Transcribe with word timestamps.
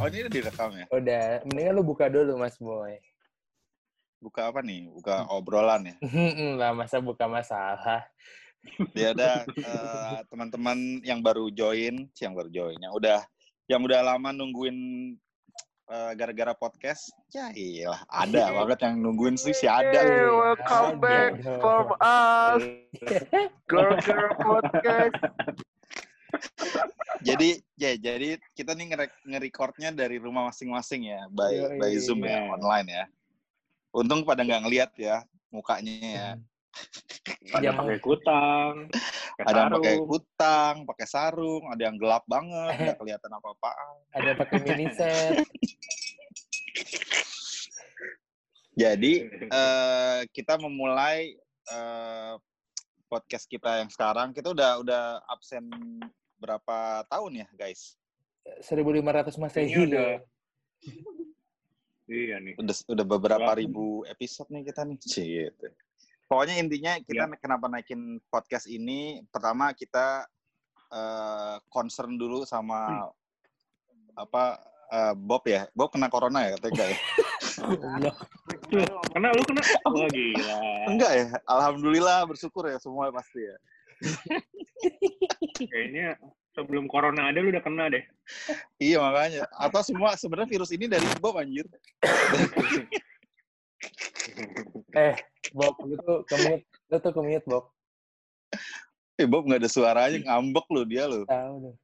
Oh 0.00 0.08
ini 0.08 0.24
udah 0.24 0.32
direkam 0.32 0.72
ya? 0.72 0.88
Udah, 0.88 1.44
mendingan 1.44 1.76
lu 1.76 1.84
buka 1.84 2.08
dulu 2.08 2.40
Mas 2.40 2.56
Boy. 2.56 2.96
Buka 4.16 4.48
apa 4.48 4.64
nih? 4.64 4.88
Buka 4.88 5.28
obrolan 5.28 5.92
ya? 5.92 5.96
lah 6.56 6.72
masa 6.72 7.04
buka 7.04 7.28
masalah. 7.28 8.08
Ya 8.96 9.12
ada 9.12 9.44
eh, 9.44 10.18
teman-teman 10.32 11.04
yang 11.04 11.20
baru 11.20 11.52
join, 11.52 12.08
yang 12.16 12.32
baru 12.32 12.48
join, 12.48 12.80
yang 12.80 12.96
udah 12.96 13.20
yang 13.68 13.84
udah 13.84 14.00
lama 14.00 14.32
nungguin 14.32 14.76
eh, 15.92 16.12
gara-gara 16.16 16.56
podcast. 16.56 17.12
Ya 17.36 17.52
iya, 17.52 17.92
ada 18.08 18.48
banget 18.64 18.80
yang 18.88 19.04
nungguin 19.04 19.36
sih, 19.36 19.52
sih 19.52 19.68
ada. 19.68 20.00
Hey, 20.00 20.32
welcome 20.32 20.96
back 20.96 21.44
from 21.60 21.92
us, 22.00 22.64
Girl 23.68 24.00
Girl 24.00 24.32
Podcast. 24.40 25.68
Jadi 27.20 27.60
ya 27.76 27.92
jadi 28.00 28.40
kita 28.56 28.72
nih 28.72 28.96
nge- 28.96 29.18
nge-recordnya 29.28 29.92
dari 29.92 30.16
rumah 30.16 30.48
masing-masing 30.48 31.12
ya, 31.12 31.20
by 31.28 31.52
Yoi. 31.52 31.76
by 31.76 31.92
Zoom 32.00 32.24
ya, 32.24 32.48
online 32.48 32.88
ya. 32.88 33.04
Untung 33.92 34.24
pada 34.24 34.40
nggak 34.40 34.62
ngeliat 34.64 34.90
ya 34.96 35.22
mukanya 35.52 35.94
ya. 36.00 36.30
Ada 37.50 37.74
Jangan- 37.74 37.78
pakai 37.82 37.98
kutang, 37.98 38.74
Ada 39.42 39.58
yang 39.58 39.72
pakai 39.74 39.96
kutang, 40.06 40.74
pakai 40.86 41.06
sarung, 41.10 41.64
ada 41.66 41.82
yang 41.82 41.96
gelap 41.98 42.22
banget, 42.30 42.76
nggak 42.78 42.98
kelihatan 43.02 43.30
apa-apaan. 43.34 43.94
Ada 44.14 44.30
pakai 44.38 44.58
mini 44.62 44.86
set. 44.94 45.42
Jadi 48.78 49.12
eh, 49.50 50.20
kita 50.30 50.56
memulai 50.62 51.34
eh, 51.68 52.34
podcast 53.10 53.50
kita 53.50 53.82
yang 53.82 53.90
sekarang. 53.90 54.30
Kita 54.30 54.54
udah 54.54 54.78
udah 54.80 55.02
absen 55.26 55.66
berapa 56.40 57.04
tahun 57.06 57.44
ya, 57.44 57.48
guys? 57.52 58.00
1500 58.64 59.36
Masehi. 59.36 59.68
Ini 59.68 59.84
udah. 59.86 60.10
Iya 62.10 62.42
nih. 62.42 62.58
Udah 62.58 62.74
udah 62.90 63.06
beberapa 63.06 63.54
Berapa? 63.54 63.62
ribu 63.62 64.02
episode 64.02 64.50
nih 64.50 64.66
kita 64.66 64.82
nih. 64.82 64.98
Gitu. 64.98 65.66
Pokoknya 66.26 66.58
intinya 66.58 66.98
kita 66.98 67.30
kenapa 67.38 67.70
naikin 67.70 68.18
podcast 68.26 68.66
ini? 68.66 69.22
Pertama 69.30 69.70
kita 69.78 70.26
eh, 70.90 71.56
concern 71.70 72.18
dulu 72.18 72.42
sama 72.42 73.06
apa 74.18 74.58
eh, 74.90 75.14
Bob 75.14 75.46
ya. 75.46 75.70
Bob 75.70 75.94
kena 75.94 76.10
corona 76.10 76.50
ya 76.50 76.58
katanya 76.58 76.90
ya? 76.90 76.98
Allah. 77.62 78.14
Kena 79.10 79.34
lu 79.34 79.42
kena? 79.42 79.62
Wah 79.90 80.06
gila. 80.10 80.58
Enggak 80.90 81.12
ya. 81.14 81.26
Alhamdulillah 81.46 82.26
bersyukur 82.26 82.70
ya 82.70 82.78
semua 82.78 83.10
pasti 83.10 83.42
ya. 83.42 83.56
Kayaknya 85.68 86.16
sebelum 86.56 86.88
corona 86.88 87.28
ada 87.28 87.38
lu 87.42 87.52
udah 87.52 87.64
kena 87.64 87.92
deh. 87.92 88.04
Iya 88.80 89.02
makanya. 89.02 89.44
Atau 89.58 89.84
semua 89.84 90.16
sebenarnya 90.16 90.48
virus 90.56 90.72
ini 90.72 90.88
dari 90.88 91.04
Bob 91.20 91.36
anjir. 91.36 91.66
Eh, 94.90 95.14
Bob, 95.54 95.78
lu 95.86 95.94
tuh 96.02 96.26
kemit, 96.26 96.66
lu 96.90 96.98
tuh 96.98 97.12
kemit, 97.14 97.40
Bob. 97.46 97.70
Eh 99.16 99.24
Bob 99.28 99.46
nggak 99.46 99.62
ada 99.62 99.70
suaranya 99.70 100.18
ngambek 100.26 100.66
lu 100.68 100.82
dia 100.82 101.06
lu. 101.06 101.22
Tahu 101.24 101.54
deh. 101.64 101.76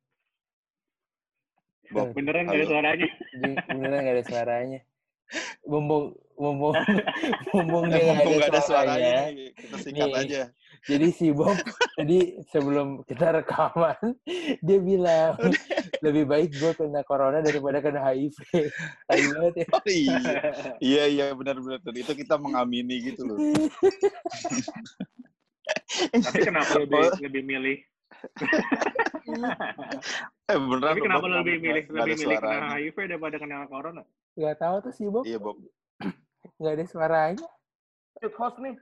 Bob. 1.94 2.10
Beneran 2.16 2.50
gak 2.50 2.58
ada 2.58 2.66
suaranya. 2.66 3.08
Beneran 3.70 4.00
gak 4.02 4.16
ada 4.16 4.24
suaranya. 4.26 4.80
Mumpung, 5.66 6.14
mumpung, 6.38 6.74
mumpung 7.54 7.84
dia 7.90 7.98
Mumpung 8.06 8.38
nggak 8.38 8.46
nggak 8.46 8.50
ada 8.54 8.60
suaranya. 8.62 9.14
nih, 9.34 9.50
kita 9.58 9.76
singkat 9.82 10.08
Nih. 10.08 10.22
aja. 10.22 10.42
Jadi 10.86 11.06
si 11.10 11.26
Bob 11.34 11.58
tadi 11.98 12.18
sebelum 12.46 13.02
kita 13.02 13.42
rekaman 13.42 13.98
dia 14.62 14.78
bilang 14.78 15.34
lebih 15.98 16.30
baik 16.30 16.54
gue 16.54 16.72
kena 16.78 17.02
corona 17.02 17.42
daripada 17.42 17.82
kena 17.82 18.06
HIV. 18.06 18.38
Tai 19.10 19.18
banget 19.34 19.54
ya. 19.58 19.66
Oh 19.74 19.82
iya, 19.90 20.38
iya 20.78 21.04
iya 21.10 21.26
benar-benar 21.34 21.82
itu 21.90 22.12
kita 22.14 22.38
mengamini 22.38 23.02
gitu 23.02 23.26
loh. 23.26 23.38
Tapi 26.14 26.38
kenapa 26.46 26.70
lebih 26.78 27.18
lebih 27.18 27.42
milih? 27.42 27.78
Eh 30.46 30.54
beneran 30.54 30.94
Tapi 30.94 31.00
kenapa 31.02 31.26
lebih 31.26 31.54
milih 31.58 31.82
lebih 31.90 32.14
milih 32.14 32.36
kena 32.38 32.46
suaranya. 32.46 32.78
HIV 32.78 32.96
daripada 33.10 33.36
kena 33.42 33.66
corona? 33.66 34.02
Gak 34.36 34.56
tahu 34.60 34.76
tuh 34.84 34.92
si 34.92 35.04
Bob 35.08 35.24
Iya 35.24 35.40
Bob. 35.40 35.56
nggak 36.60 36.72
ada 36.78 36.84
suaranya. 36.86 37.48
Shoot 38.20 38.34
host 38.36 38.56
nih. 38.60 38.76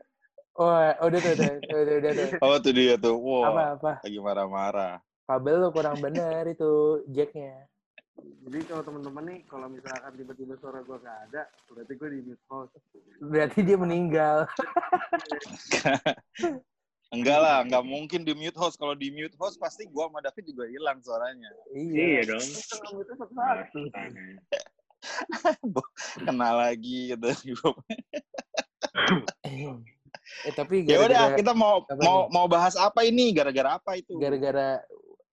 Oh, 0.55 0.71
udah 0.71 1.19
tuh, 1.19 1.33
udah, 1.35 1.51
udah, 1.59 1.79
udah, 1.83 1.95
udah, 1.99 2.13
tuh. 2.15 2.29
Oh 2.39 2.57
tuh 2.63 2.71
dia 2.71 2.95
tuh, 2.95 3.15
wow, 3.19 3.51
Apa 3.51 3.63
apa? 3.75 3.93
lagi 4.07 4.19
marah-marah. 4.23 4.95
Kabel 5.27 5.57
lu 5.59 5.69
kurang 5.75 5.99
bener 5.99 6.47
itu 6.47 7.03
jacknya. 7.11 7.67
Jadi 8.15 8.61
kalau 8.71 8.83
teman-teman 8.87 9.25
nih, 9.27 9.39
kalau 9.51 9.67
misalkan 9.67 10.15
tiba-tiba 10.15 10.55
suara 10.63 10.85
gue 10.87 10.95
nggak 10.95 11.19
ada, 11.31 11.43
berarti 11.67 11.93
gue 11.99 12.09
di 12.15 12.21
mute 12.23 12.45
host. 12.47 12.73
Berarti 13.19 13.59
dia 13.67 13.79
meninggal. 13.81 14.37
Enggak 17.15 17.39
lah, 17.39 17.63
enggak 17.63 17.87
mungkin 17.87 18.27
di 18.27 18.35
mute 18.35 18.59
host. 18.59 18.75
Kalau 18.75 18.99
di 18.99 19.07
mute 19.15 19.39
host 19.39 19.55
pasti 19.63 19.87
gua 19.87 20.11
sama 20.11 20.19
David 20.19 20.51
juga 20.51 20.67
hilang 20.67 20.99
suaranya. 20.99 21.47
Iya 21.71 22.27
Iya. 22.27 22.35
dong. 22.35 22.43
Kita 22.43 23.15
satu-satu. 23.15 23.79
Kena 26.27 26.51
lagi 26.55 27.13
gitu. 27.13 27.29
Eh 30.45 30.53
tapi 30.55 30.85
ya 30.89 31.05
udah, 31.05 31.37
kita 31.37 31.53
mau 31.53 31.85
mau 32.01 32.27
nih? 32.27 32.33
mau 32.33 32.47
bahas 32.49 32.75
apa 32.75 33.05
ini? 33.05 33.33
Gara-gara 33.33 33.77
apa 33.77 33.97
itu? 33.99 34.17
gara-gara 34.17 34.81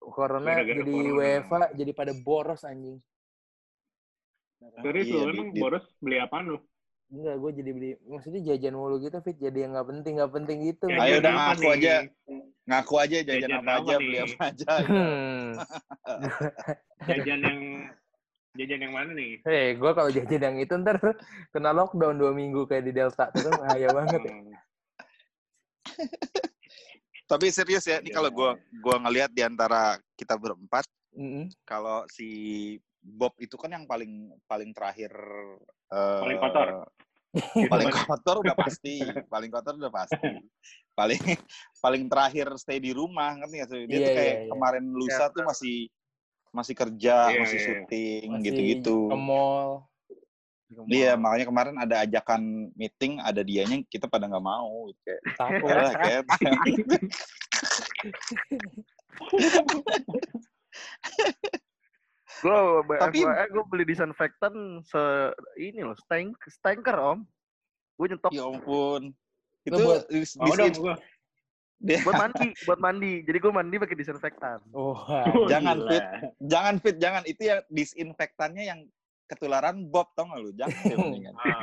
corona 0.02 0.60
Gara-gara 0.60 0.76
jadi 0.82 0.94
corona. 0.94 1.16
WFA 1.40 1.58
jadi 1.72 1.92
pada 1.94 2.12
boros 2.12 2.62
anjing. 2.62 2.98
Serius 4.78 5.06
Iya, 5.08 5.22
lu 5.26 5.30
di- 5.32 5.38
emang 5.38 5.48
di- 5.50 5.62
boros 5.62 5.84
beli 5.98 6.18
apa 6.18 6.36
lu? 6.42 6.58
Enggak, 7.12 7.34
gue 7.36 7.50
jadi 7.60 7.70
beli, 7.76 7.90
maksudnya 8.08 8.40
jajan 8.40 8.72
mulu 8.72 8.96
gitu, 8.96 9.20
Fit. 9.20 9.36
Jadi 9.36 9.58
yang 9.60 9.76
nggak 9.76 9.84
penting, 9.84 10.12
nggak 10.16 10.32
penting 10.32 10.58
gitu. 10.64 10.88
Jajan 10.88 11.04
Ayo 11.04 11.14
udah 11.20 11.32
ngaku 11.36 11.60
nih? 11.60 11.72
aja. 11.76 11.94
Ngaku 12.62 12.94
aja 12.96 13.16
jajan, 13.20 13.36
Jajan 13.42 13.52
apa 13.52 13.68
apa 13.68 13.76
aja, 13.76 13.92
nih? 13.92 14.00
beli 14.00 14.18
apa 14.22 14.42
aja. 14.48 14.72
Hmm. 14.80 15.48
Jajan 17.12 17.40
yang 17.44 17.60
jajan 18.52 18.80
yang 18.84 18.92
mana 18.92 19.10
nih? 19.16 19.40
Hei, 19.42 19.72
gue 19.74 19.90
kalau 19.96 20.10
jajan 20.12 20.42
yang 20.42 20.56
itu 20.60 20.72
ntar 20.84 21.00
kena 21.50 21.72
lockdown 21.72 22.16
dua 22.20 22.32
minggu 22.36 22.68
kayak 22.68 22.84
di 22.84 22.92
Delta. 22.92 23.32
Itu 23.32 23.48
kan 23.48 23.54
bahaya 23.64 23.88
banget. 23.90 24.20
ya. 24.20 24.32
Hmm. 24.32 24.52
Tapi 27.30 27.46
serius 27.48 27.88
ya, 27.88 27.96
ini 28.04 28.12
Iya. 28.12 28.16
kalau 28.20 28.28
gua 28.28 28.50
gua 28.84 28.96
ngelihat 29.00 29.32
di 29.32 29.40
antara 29.40 29.96
kita 30.20 30.36
berempat, 30.36 30.84
Mm-mm. 31.16 31.48
kalau 31.64 32.04
si 32.12 32.28
Bob 33.00 33.32
itu 33.40 33.56
kan 33.56 33.72
yang 33.72 33.88
paling 33.88 34.36
paling 34.44 34.68
terakhir 34.76 35.08
eh, 35.88 36.20
Paling 36.20 36.38
kotor. 36.38 36.68
paling 37.72 37.88
kotor 37.88 38.36
udah 38.44 38.52
pasti, 38.52 39.00
paling 39.32 39.48
kotor 39.48 39.80
udah 39.80 39.88
pasti. 39.88 40.28
Paling 40.92 41.22
paling 41.80 42.04
terakhir 42.04 42.52
stay 42.60 42.76
di 42.76 42.92
rumah, 42.92 43.32
ngerti 43.32 43.54
nggak 43.56 43.70
sih? 43.72 43.80
Dia 43.88 43.96
Iya, 43.96 44.04
tuh 44.04 44.12
kayak 44.12 44.28
iya, 44.28 44.36
iya. 44.44 44.50
kemarin 44.52 44.84
lusa 44.92 45.24
tuh 45.32 45.42
masih 45.48 45.88
masih 46.52 46.74
kerja, 46.76 47.32
Iya, 47.32 47.40
masih 47.40 47.58
iya. 47.58 47.64
syuting 47.66 48.28
Masih 48.30 48.44
gitu-gitu. 48.46 48.96
Ke 49.08 49.16
mall. 49.16 49.88
Iya, 50.88 51.20
makanya 51.20 51.44
kemarin 51.44 51.76
ada 51.76 52.00
ajakan 52.00 52.42
meeting, 52.72 53.20
ada 53.20 53.44
dianya 53.44 53.84
kita 53.88 54.08
pada 54.08 54.24
nggak 54.24 54.40
mau. 54.40 54.88
gitu. 54.88 55.00
Kayak, 55.04 55.20
Takut. 55.36 55.68
"Yalah, 55.68 55.92
kayak 56.00 56.22
Gue 62.42 62.58
Tapi- 62.98 63.22
FYI 63.22 63.46
gue 63.52 63.64
beli 63.70 63.84
disinfektan 63.86 64.54
se 64.82 65.30
ini 65.60 65.84
loh, 65.84 65.94
stank, 65.94 66.34
stanker 66.48 66.96
om. 66.98 67.18
Gue 67.94 68.06
nyetok 68.10 68.32
ya 68.34 68.42
ampun. 68.48 69.12
Lu 69.62 69.68
Itu 69.68 69.78
buat- 69.78 70.06
dis- 70.10 70.34
gua. 70.74 70.96
Dia- 71.82 72.02
buat 72.02 72.14
mandi, 72.16 72.48
buat 72.62 72.78
mandi. 72.78 73.12
Jadi 73.22 73.38
gue 73.38 73.52
mandi 73.52 73.76
pakai 73.76 73.96
disinfektan. 73.98 74.58
Oh, 74.70 74.94
Jangan, 75.52 75.76
gila. 75.76 75.90
Fit. 75.90 76.04
jangan 76.40 76.74
fit, 76.78 76.96
jangan. 76.96 77.22
Itu 77.26 77.42
ya 77.42 77.56
disinfektannya 77.68 78.64
yang 78.64 78.80
ketularan 79.26 79.90
Bob, 79.90 80.14
tau 80.14 80.30
nggak 80.30 80.40
lu? 80.40 80.50
Jangan 80.54 80.78
mendingan. 80.96 81.34
Ah. 81.36 81.62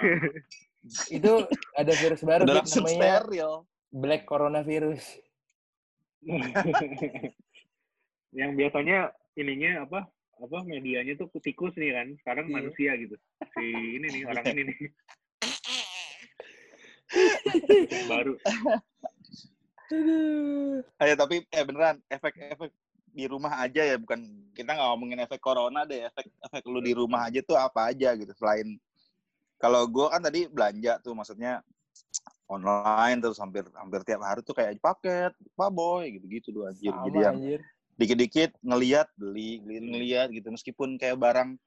itu 1.17 1.31
ada 1.75 1.93
virus 1.93 2.21
baru 2.23 2.43
Udah 2.47 2.63
namanya 2.63 2.91
steril. 2.91 3.51
Black 3.89 4.23
Coronavirus. 4.25 5.03
yang 8.29 8.53
biasanya 8.53 9.09
ininya 9.33 9.87
apa 9.87 9.99
apa 10.37 10.57
medianya 10.63 11.15
tuh 11.15 11.27
tikus 11.39 11.73
nih 11.75 11.95
kan 11.95 12.07
sekarang 12.19 12.45
Iya. 12.47 12.53
manusia 12.53 12.91
gitu 12.95 13.15
si 13.55 13.65
ini 13.97 14.07
nih 14.07 14.23
orang 14.23 14.45
ini 14.51 14.61
nih 14.67 14.77
Yang 17.89 18.05
baru. 18.05 18.33
Ayo, 21.01 21.13
tapi 21.17 21.45
eh 21.49 21.63
beneran 21.65 21.97
efek-efek 22.07 22.71
di 23.09 23.25
rumah 23.25 23.57
aja 23.57 23.81
ya, 23.81 23.97
bukan 23.97 24.21
kita 24.53 24.77
nggak 24.77 24.89
ngomongin 24.93 25.19
efek 25.25 25.41
corona 25.41 25.81
deh, 25.85 26.05
efek 26.05 26.29
efek 26.45 26.61
lu 26.69 26.79
di 26.79 26.93
rumah 26.93 27.25
aja 27.25 27.41
tuh 27.41 27.57
apa 27.57 27.89
aja 27.89 28.13
gitu 28.13 28.31
selain 28.37 28.77
kalau 29.59 29.83
gue 29.91 30.07
kan 30.07 30.23
tadi 30.23 30.47
belanja 30.47 31.03
tuh 31.03 31.11
maksudnya 31.11 31.59
online 32.47 33.19
terus 33.19 33.37
hampir 33.37 33.67
hampir 33.75 34.01
tiap 34.07 34.23
hari 34.23 34.39
tuh 34.41 34.55
kayak 34.55 34.79
paket, 34.79 35.35
pak 35.53 35.69
boy 35.69 36.07
gitu-gitu 36.07 36.55
tuh 36.55 36.63
anjir. 36.65 36.95
Sama 36.95 37.05
Jadi 37.05 37.19
yang 37.19 37.37
dikit-dikit 37.99 38.55
ngeliat 38.63 39.11
beli, 39.19 39.59
beli 39.59 39.83
ngeliat 39.83 40.31
gitu 40.31 40.47
meskipun 40.49 40.95
kayak 40.95 41.19
barang 41.19 41.59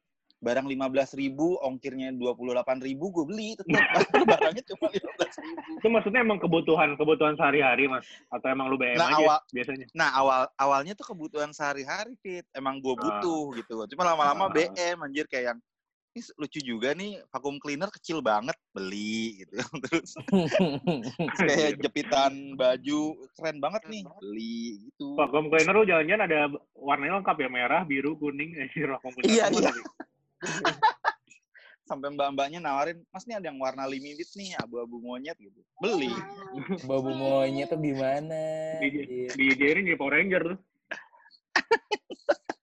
barang 0.42 0.66
lima 0.66 0.90
belas 0.90 1.14
ribu, 1.14 1.54
ongkirnya 1.56 2.10
dua 2.10 2.34
puluh 2.34 2.52
delapan 2.52 2.82
ribu, 2.82 3.08
gue 3.08 3.24
beli 3.24 3.54
tetap 3.54 3.78
barangnya 4.26 4.62
cuma 4.66 4.90
lima 4.90 5.10
belas 5.14 5.32
ribu. 5.32 5.60
Itu 5.78 5.86
maksudnya 5.88 6.20
emang 6.20 6.38
kebutuhan 6.38 6.98
kebutuhan 6.98 7.34
sehari-hari 7.34 7.86
mas? 7.86 8.02
Atau 8.28 8.50
emang 8.50 8.66
lu 8.66 8.74
BM 8.74 8.98
Nah, 8.98 9.08
aja 9.08 9.16
awal- 9.16 9.44
biasanya? 9.48 9.86
Nah 9.94 10.10
awal 10.12 10.40
awalnya 10.56 10.92
tuh 10.92 11.06
kebutuhan 11.06 11.50
sehari-hari 11.50 12.18
fit, 12.18 12.42
emang 12.52 12.82
gue 12.82 12.90
Ah. 12.92 13.00
butuh 13.00 13.54
gitu. 13.54 13.74
Cuma 13.88 14.02
lama-lama 14.04 14.46
Ah. 14.46 14.52
BM 14.52 14.98
anjir 15.00 15.24
kayak 15.26 15.54
yang 15.54 15.60
ini 16.12 16.20
lucu 16.36 16.60
juga 16.60 16.92
nih 16.92 17.24
vacuum 17.26 17.56
cleaner 17.56 17.88
kecil 17.88 18.20
banget 18.20 18.52
beli 18.68 19.40
gitu. 19.40 19.56
Terus 19.88 20.10
Terus 20.18 21.38
kayak 21.48 21.80
jepitan 21.80 22.52
baju 22.52 23.00
keren 23.32 23.62
banget 23.62 23.82
nih 23.86 24.02
beli 24.18 24.60
gitu. 24.84 25.14
Vacuum 25.14 25.48
cleaner 25.48 25.72
lu 25.72 25.86
jalan-jalan 25.86 26.22
ada 26.26 26.38
warnanya 26.74 27.16
lengkap 27.16 27.36
ya 27.38 27.48
merah, 27.48 27.86
biru, 27.86 28.18
kuning, 28.18 28.58
eh 28.58 28.68
vacuum 28.68 29.14
cleaner 29.14 29.30
Iya, 29.30 29.44
iya. 29.54 29.70
Sampai 31.88 32.08
mbak-mbaknya 32.14 32.62
nawarin, 32.62 33.02
Mas 33.10 33.26
nih 33.26 33.36
ada 33.36 33.50
yang 33.50 33.58
warna 33.58 33.84
limited 33.84 34.24
nih, 34.32 34.54
abu-abu 34.56 35.02
monyet 35.02 35.36
gitu. 35.36 35.60
Beli. 35.76 36.08
Babu 36.86 37.10
monyet 37.12 37.68
tuh 37.68 37.76
gimana? 37.76 38.40
Di- 38.80 39.28
Iya. 39.28 39.30
Dijejerin 39.34 39.84
jadi 39.84 39.98
Power 39.98 40.14
Ranger 40.16 40.42
tuh. 40.54 40.58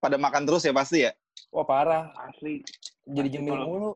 Pada 0.00 0.16
makan 0.16 0.48
terus 0.48 0.64
ya 0.64 0.72
pasti 0.72 1.04
ya. 1.04 1.12
Wah 1.52 1.66
parah. 1.66 2.14
Asli. 2.16 2.64
Jadi 3.04 3.28
jemil 3.28 3.58
mulu. 3.58 3.90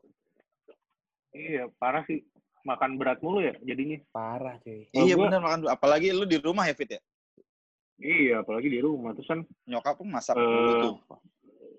Iya, 1.33 1.71
parah 1.81 2.05
sih. 2.05 2.21
Makan 2.65 2.97
berat 2.97 3.21
mulu 3.21 3.41
ya 3.41 3.53
jadinya. 3.61 3.97
Parah 4.11 4.57
cuy. 4.61 4.85
Iya 4.91 5.13
gua- 5.15 5.29
bener 5.29 5.41
makan 5.41 5.59
apalagi 5.69 6.13
lu 6.13 6.25
di 6.25 6.37
rumah 6.37 6.65
ya 6.69 6.75
Fit 6.77 6.91
ya. 6.97 7.01
Iya, 7.95 8.43
apalagi 8.43 8.67
di 8.69 8.79
rumah. 8.83 9.15
Terus 9.15 9.25
kan, 9.25 9.39
Nyokap 9.65 9.95
pun 9.97 10.11
masak 10.11 10.35
tuh. 10.35 10.99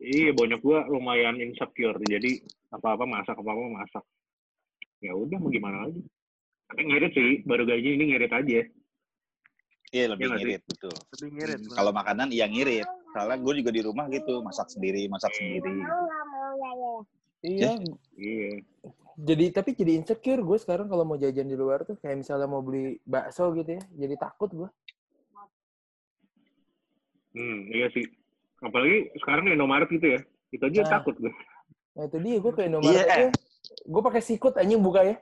Iya 0.06 0.30
bonyok 0.30 0.60
gua 0.62 0.78
lumayan 0.86 1.42
insecure. 1.42 1.98
Jadi 2.06 2.38
apa-apa 2.70 3.02
masak, 3.02 3.34
apa-apa 3.34 3.66
masak. 3.82 4.04
Ya 5.02 5.12
udah, 5.12 5.36
mau 5.42 5.50
gimana 5.50 5.90
lagi. 5.90 6.00
Tapi 6.66 6.80
ngirit 6.86 7.12
sih, 7.14 7.42
baru 7.42 7.66
gaji 7.66 7.88
ini 7.98 8.04
ngirit 8.14 8.32
aja. 8.32 8.62
Iya 9.94 10.04
lebih 10.14 10.26
sih? 10.26 10.34
ngirit 10.34 10.62
betul. 10.66 10.94
Lebih 11.14 11.30
ngirit. 11.38 11.60
Hmm, 11.62 11.74
Kalau 11.78 11.92
makanan 11.94 12.28
iya 12.34 12.46
ngirit. 12.50 12.88
Soalnya 13.14 13.38
gue 13.38 13.54
juga 13.62 13.70
di 13.70 13.82
rumah 13.86 14.06
gitu, 14.10 14.42
masak 14.42 14.68
sendiri, 14.68 15.06
masak 15.06 15.30
sendiri. 15.34 15.78
Iya. 17.46 17.78
Iya. 18.18 18.50
Jadi 19.16 19.44
tapi 19.48 19.72
jadi 19.72 19.96
insecure 19.96 20.42
gue 20.44 20.58
sekarang 20.60 20.92
kalau 20.92 21.08
mau 21.08 21.16
jajan 21.16 21.48
di 21.48 21.56
luar 21.56 21.88
tuh 21.88 21.96
kayak 21.96 22.20
misalnya 22.20 22.44
mau 22.50 22.60
beli 22.60 23.00
bakso 23.06 23.48
gitu 23.56 23.78
ya. 23.78 23.82
Jadi 23.94 24.14
takut 24.18 24.50
gue. 24.52 24.68
Hmm, 27.36 27.68
iya 27.72 27.88
sih. 27.92 28.04
Apalagi 28.62 29.12
sekarang 29.20 29.44
di 29.46 29.52
Indomaret 29.52 29.88
gitu 29.90 30.06
ya. 30.16 30.20
Itu 30.48 30.64
aja 30.64 30.80
Nah. 30.82 30.90
takut 31.00 31.14
gue. 31.18 31.32
Nah 31.96 32.04
itu 32.06 32.16
dia 32.20 32.36
gue 32.38 32.52
ke 32.52 32.62
Indomaret 32.64 32.96
Iya. 32.96 33.04
aja. 33.04 33.28
Gue 33.84 34.02
pakai 34.02 34.22
sikut 34.22 34.54
anjing 34.56 34.80
buka 34.80 35.00
ya. 35.04 35.16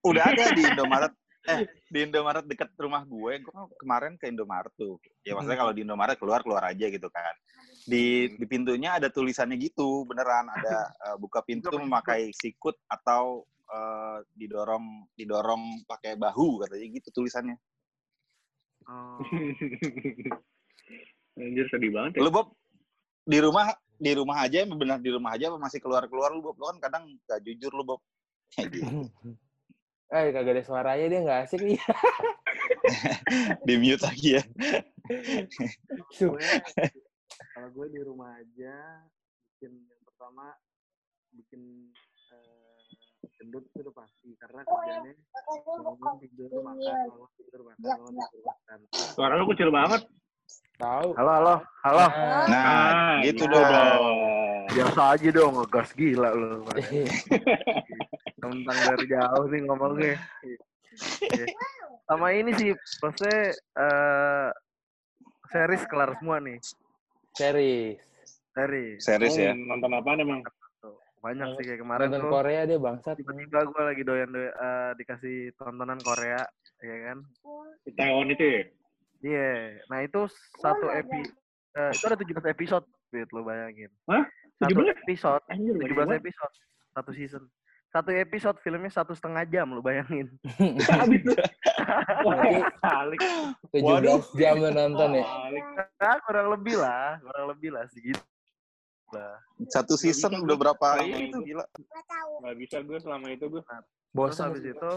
Udah 0.00 0.24
ada 0.32 0.44
di 0.56 0.62
Indomaret. 0.72 1.12
Eh, 1.40 1.64
di 1.88 1.98
Indomaret 2.04 2.44
deket 2.44 2.68
rumah 2.76 3.04
gue. 3.04 3.32
Gue 3.40 3.52
kan 3.52 3.64
kemarin 3.76 4.12
ke 4.16 4.28
Indomaret 4.28 4.72
tuh. 4.76 5.00
Ya 5.24 5.32
maksudnya 5.32 5.58
kalau 5.58 5.72
di 5.72 5.82
Indomaret 5.84 6.16
keluar 6.16 6.40
keluar 6.40 6.64
aja 6.68 6.86
gitu 6.88 7.08
kan. 7.08 7.34
Di 7.84 8.36
di 8.36 8.44
pintunya 8.44 9.00
ada 9.00 9.08
tulisannya 9.08 9.56
gitu, 9.56 10.04
beneran 10.04 10.48
ada 10.48 10.92
eh, 11.08 11.16
buka 11.16 11.40
pintu 11.40 11.72
memakai 11.72 12.32
sikut 12.32 12.76
atau 12.86 13.44
eh, 13.66 14.18
didorong 14.36 15.08
didorong 15.16 15.84
pakai 15.84 16.16
bahu 16.16 16.64
katanya 16.64 16.86
gitu 16.96 17.08
tulisannya. 17.12 17.56
Oh. 18.88 19.20
Anjir 21.40 21.66
sedih 21.72 21.90
banget 21.92 22.20
ya. 22.20 22.20
Lu 22.24 22.30
Bob 22.30 22.52
di 23.24 23.38
rumah 23.40 23.72
di 24.00 24.12
rumah 24.16 24.36
aja 24.44 24.64
benar 24.64 24.98
di 25.00 25.10
rumah 25.12 25.36
aja 25.36 25.52
apa 25.52 25.58
masih 25.60 25.80
keluar 25.80 26.04
keluar 26.08 26.32
lu 26.32 26.44
Bob? 26.44 26.56
Lu 26.60 26.66
kan 26.70 26.78
kadang 26.80 27.04
gak 27.24 27.40
jujur 27.44 27.72
lu 27.72 27.84
Bob. 27.84 28.00
Kayak 28.52 28.68
gitu. 28.76 28.86
Eh 30.10 30.34
kagak 30.34 30.58
ada 30.58 30.62
suaranya 30.66 31.06
dia 31.06 31.20
nggak 31.22 31.40
asik 31.46 31.62
nih. 31.62 31.78
di 33.66 33.74
mute 33.78 34.02
lagi 34.02 34.34
ya. 34.34 34.42
kalau 37.54 37.68
gue 37.70 37.86
di 37.94 38.00
rumah 38.02 38.34
aja 38.34 38.74
bikin 39.54 39.70
yang 39.86 40.02
pertama 40.02 40.50
bikin 41.30 41.62
eh, 42.34 42.78
gendut 43.38 43.64
itu 43.70 43.86
udah 43.86 43.94
pasti 43.94 44.34
karena 44.34 44.60
kerjanya 44.66 45.14
bangun 45.78 46.14
tidur 46.26 46.50
makan 46.58 46.94
bangun 47.06 47.30
tidur 47.38 47.60
makan 47.62 47.80
bangun 47.86 48.12
tidur 48.18 48.42
makan 48.50 48.78
Suara 49.14 49.34
lu 49.38 49.46
kecil 49.52 49.70
banget. 49.70 50.02
Tahu. 50.80 51.08
halo 51.12 51.30
halo 51.36 51.54
halo 51.84 52.06
Nah, 52.48 52.48
Nah, 52.48 53.20
gitu 53.20 53.44
gitu 53.44 53.52
dong. 53.52 54.16
biasa 54.70 55.00
aja 55.12 55.28
dong 55.28 55.52
ngegas 55.54 55.90
gila 55.92 56.30
lu 56.30 56.62
tentang 58.40 58.78
dari 58.80 59.04
jauh 59.04 59.44
sih 59.46 59.60
ngomongnya 59.60 60.14
Iya. 60.40 61.46
sama 62.06 62.32
ini 62.32 62.50
sih 62.54 62.70
maksudnya 62.98 63.40
eh 63.52 64.48
series 65.46 65.84
kelar 65.84 66.16
semua 66.16 66.40
nih 66.40 66.56
series. 67.34 68.00
series 68.50 69.00
Series 69.00 69.34
ya. 69.36 69.52
Nonton 69.52 69.92
apaan 69.92 70.18
emang? 70.18 70.40
Banyak 71.20 71.48
sih 71.54 71.64
kayak 71.66 71.80
kemarin 71.80 72.08
Nonton 72.08 72.22
tuh 72.24 72.32
Korea 72.32 72.60
dia 72.64 72.78
bangsat. 72.80 73.14
tiba-tiba 73.14 73.68
gue 73.68 73.82
lagi 73.84 74.02
doyan 74.02 74.30
doyan 74.30 74.48
eh, 74.50 74.90
dikasih 74.96 75.36
tontonan 75.54 76.00
Korea 76.00 76.40
ya 76.80 76.96
kan 77.04 77.18
Taiwan 77.92 78.30
itu 78.30 78.40
ya? 78.42 78.62
Iya, 79.20 79.76
nah 79.92 80.00
itu 80.00 80.24
satu 80.56 80.88
epi 80.88 81.20
eh, 81.76 81.90
itu 81.92 82.04
ada 82.08 82.16
17 82.16 82.40
episode, 82.50 82.86
Fit, 83.12 83.28
lo 83.30 83.44
bayangin. 83.44 83.90
Hah? 84.08 84.24
Satu 84.56 84.80
17? 84.80 84.96
episode, 84.96 85.42
Anjir, 85.52 85.74
banyak 85.76 85.92
17 85.92 86.00
banget. 86.00 86.16
episode, 86.24 86.54
satu 86.96 87.10
season. 87.12 87.42
Satu 87.90 88.10
episode 88.14 88.56
filmnya 88.62 88.88
satu 88.88 89.12
setengah 89.12 89.42
jam, 89.50 89.66
lo 89.74 89.82
bayangin. 89.82 90.30
Habis 91.02 91.20
Balik. 92.80 93.20
17 93.74 94.40
jam 94.40 94.54
lu 94.56 94.70
nonton 94.70 95.20
ya. 95.20 95.24
Nah, 95.98 96.16
kurang 96.24 96.48
lebih 96.54 96.78
lah, 96.78 97.18
kurang 97.20 97.46
lebih 97.50 97.70
lah 97.74 97.84
segitu. 97.90 98.22
Lah. 99.10 99.36
Satu 99.74 99.98
season 99.98 100.38
udah 100.38 100.54
berapa 100.54 101.02
ini 101.02 101.34
itu. 101.34 101.42
gila. 101.42 101.66
Nggak 102.46 102.56
bisa 102.62 102.76
gue 102.78 102.98
selama 103.02 103.26
itu 103.34 103.44
gue. 103.50 103.58
Terus 103.58 103.84
Bosan. 104.14 104.54
habis 104.54 104.64
itu 104.70 104.92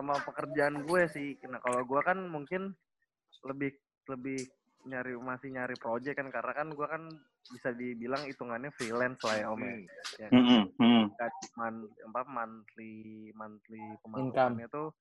sama 0.00 0.14
pekerjaan 0.22 0.84
gue 0.84 1.02
sih. 1.10 1.28
Nah, 1.48 1.60
kalau 1.64 1.80
gue 1.84 2.00
kan 2.04 2.18
mungkin 2.28 2.72
lebih 3.46 3.72
lebih 4.06 4.38
nyari 4.86 5.18
masih 5.18 5.50
nyari 5.50 5.74
project 5.82 6.14
kan 6.14 6.30
karena 6.30 6.52
kan 6.54 6.68
gue 6.70 6.86
kan 6.86 7.02
bisa 7.50 7.74
dibilang 7.74 8.22
hitungannya 8.26 8.70
freelance 8.78 9.18
lah 9.26 9.36
ya 9.38 9.46
om 9.50 9.58
ya. 9.58 9.74
Ya 10.22 10.26
kan? 10.30 10.38
Mm-mm, 10.38 10.62
mm. 10.78 11.04
man, 11.58 11.74
apa 12.06 12.22
monthly 12.30 12.94
monthly 13.34 13.82
pemasukannya 14.06 14.66
tuh 14.70 14.94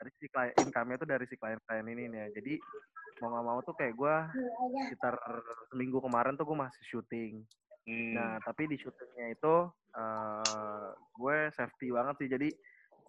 dari 0.00 0.12
si 0.16 0.26
klien 0.32 0.52
income-nya 0.56 0.96
tuh 0.96 1.08
dari 1.08 1.24
si 1.28 1.36
klien-klien 1.36 1.86
ini 1.88 2.02
nih 2.08 2.18
ya. 2.20 2.28
Jadi 2.40 2.54
mau 3.20 3.36
nggak 3.36 3.44
mau 3.44 3.58
tuh 3.64 3.74
kayak 3.76 3.94
gue 3.96 4.16
sekitar 4.88 5.14
seminggu 5.72 6.00
kemarin 6.00 6.36
tuh 6.36 6.44
gue 6.48 6.56
masih 6.56 6.84
syuting. 6.88 7.44
Hmm. 7.84 8.12
Nah 8.16 8.32
tapi 8.44 8.68
di 8.68 8.76
syutingnya 8.80 9.36
itu 9.36 9.56
eh 9.96 10.88
gue 11.16 11.36
safety 11.56 11.92
banget 11.92 12.14
sih. 12.20 12.28
Jadi 12.28 12.48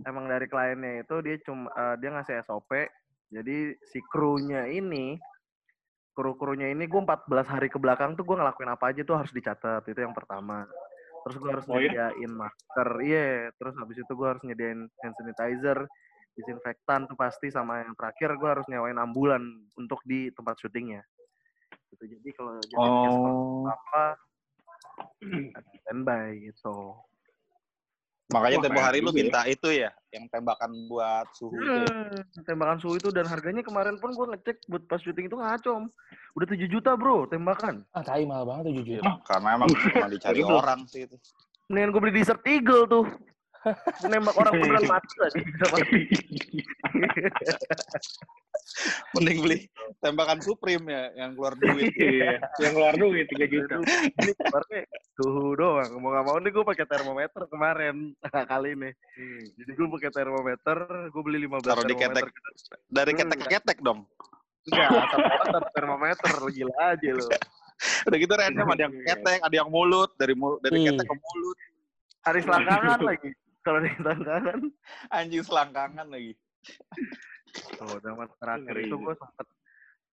emang 0.06 0.26
dari 0.30 0.46
kliennya 0.50 1.06
itu 1.06 1.16
dia 1.24 1.36
cuma 1.46 1.70
eh, 1.74 1.96
dia 2.02 2.10
ngasih 2.14 2.44
SOP. 2.46 2.72
Jadi 3.32 3.80
si 3.88 4.00
krunya 4.12 4.68
ini 4.68 5.16
kru-krunya 6.12 6.68
ini 6.68 6.92
gue 6.92 7.02
14 7.02 7.48
hari 7.48 7.72
ke 7.72 7.80
belakang 7.80 8.20
tuh 8.20 8.28
gue 8.28 8.36
ngelakuin 8.36 8.68
apa 8.68 8.92
aja 8.92 9.02
tuh 9.08 9.16
harus 9.16 9.32
dicatat 9.32 9.80
itu 9.88 10.00
yang 10.04 10.12
pertama 10.12 10.68
terus 11.24 11.38
gue 11.40 11.50
harus 11.50 11.66
Oh, 11.72 11.80
iya? 11.80 12.12
nyediain 12.12 12.34
masker 12.36 12.90
iya 13.00 13.28
terus 13.56 13.74
habis 13.80 13.98
itu 14.04 14.12
gue 14.12 14.28
harus 14.28 14.44
nyediain 14.44 14.92
hand 15.02 15.16
sanitizer 15.16 15.88
disinfektan 16.36 17.08
tuh 17.08 17.16
pasti 17.16 17.48
sama 17.48 17.84
yang 17.84 17.96
terakhir 17.96 18.36
gue 18.36 18.50
harus 18.50 18.66
nyewain 18.68 19.00
ambulan 19.00 19.44
untuk 19.80 20.04
di 20.04 20.32
tempat 20.36 20.60
syutingnya 20.60 21.04
gitu 21.96 22.04
jadi 22.08 22.30
kalau 22.36 22.56
jadi 22.60 22.90
Oh. 23.12 23.68
apa 23.68 24.06
standby 25.86 26.52
gitu 26.52 26.96
Makanya 28.32 28.58
Wah, 28.58 28.66
tempo 28.66 28.80
hari 28.80 29.00
lu 29.04 29.12
ya. 29.12 29.18
minta 29.20 29.42
itu 29.44 29.68
ya, 29.70 29.92
yang 30.16 30.26
tembakan 30.32 30.72
buat 30.88 31.28
suhu 31.36 31.60
itu. 31.60 31.68
ya. 31.68 31.92
Hmm, 31.92 32.20
tembakan 32.48 32.78
suhu 32.80 32.96
itu 32.96 33.12
dan 33.12 33.28
harganya 33.28 33.60
kemarin 33.60 34.00
pun 34.00 34.16
gue 34.16 34.26
ngecek 34.32 34.64
buat 34.72 34.84
pas 34.88 35.04
syuting 35.04 35.28
itu 35.28 35.36
ngaco 35.36 35.92
udah 36.32 36.48
7 36.48 36.64
juta 36.72 36.96
bro 36.96 37.28
tembakan 37.28 37.84
Ah, 37.92 38.00
tai 38.00 38.24
mahal 38.24 38.48
banget 38.48 38.72
tuh 38.72 38.74
jujur. 38.80 39.04
Ya, 39.04 39.14
karena 39.28 39.50
emang 39.60 39.70
cuma 39.92 40.08
dicari 40.08 40.42
orang 40.48 40.88
sih 40.88 41.04
itu. 41.04 41.20
mendingan 41.68 41.92
gue 41.92 42.02
beli 42.04 42.14
desert 42.20 42.42
eagle 42.48 42.84
tuh 42.88 43.06
nembak 44.10 44.36
orang 44.38 44.54
beneran 44.58 44.86
mati 44.94 45.14
bisa 45.38 45.66
mati 45.74 46.00
Mending 49.18 49.38
beli 49.44 49.58
tembakan 50.00 50.40
Supreme 50.40 50.86
ya, 50.88 51.04
yang 51.20 51.36
keluar 51.36 51.54
duit. 51.60 51.92
Iya. 52.02 52.40
Yang 52.62 52.74
keluar 52.78 52.96
duit 52.96 53.26
3 53.28 53.52
juta. 53.52 53.76
ini 53.84 54.32
keluarnya 54.38 54.82
suhu 55.20 55.54
doang 55.60 55.92
mau 56.00 56.10
gak 56.16 56.26
mau 56.26 56.38
nih 56.40 56.52
gue 56.56 56.66
pakai 56.66 56.86
termometer 56.88 57.42
kemarin 57.52 58.16
kali 58.26 58.74
ini 58.74 58.90
jadi 59.60 59.72
gue 59.76 59.88
pakai 60.00 60.12
termometer 60.14 60.78
gue 61.12 61.22
beli 61.22 61.38
15 61.46 61.62
Taruh 61.68 61.86
di 61.86 61.96
termometer 61.96 62.26
ketek. 62.26 62.80
Dari 62.90 63.12
ketek 63.14 63.38
ke 63.38 63.48
ketek 63.50 63.78
dong. 63.84 64.08
enggak 64.62 64.90
satu 65.50 65.70
termometer 65.74 66.32
gila 66.54 66.76
aja 66.94 67.10
lo 67.18 67.26
Udah 67.82 68.18
gitu 68.22 68.34
random 68.38 68.68
ada 68.78 68.82
yang 68.86 68.94
ketek, 68.94 69.40
ada 69.42 69.56
yang 69.58 69.70
mulut, 69.74 70.14
dari 70.14 70.38
mulut 70.38 70.62
dari 70.62 70.86
Ih. 70.86 70.94
ketek 70.94 71.06
ke 71.10 71.16
mulut. 71.18 71.58
Hari 72.22 72.40
selangkangan 72.46 73.00
lagi. 73.02 73.30
Kalau 73.62 73.80
di 73.82 73.90
selangkangan. 73.94 74.60
Anjing 75.14 75.44
selangkangan 75.46 76.08
lagi. 76.10 76.34
Tuh, 77.78 77.98
zaman 78.02 78.28
terakhir 78.40 78.74
Ngeri 78.74 78.84
itu 78.88 78.96
juga. 78.96 79.06
gue 79.12 79.16
sempet 79.20 79.48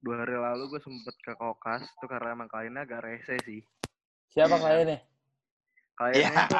dua 0.04 0.16
hari 0.20 0.36
lalu 0.36 0.62
gue 0.76 0.80
sempet 0.84 1.14
ke 1.24 1.32
kokas 1.40 1.80
itu 1.80 2.04
karena 2.04 2.36
emang 2.36 2.48
kliennya 2.48 2.84
agak 2.84 3.04
rese 3.04 3.36
sih. 3.44 3.60
Siapa 4.32 4.56
kliennya? 4.60 5.00
Iya. 5.00 5.04
Kliennya 5.96 6.40
itu 6.44 6.58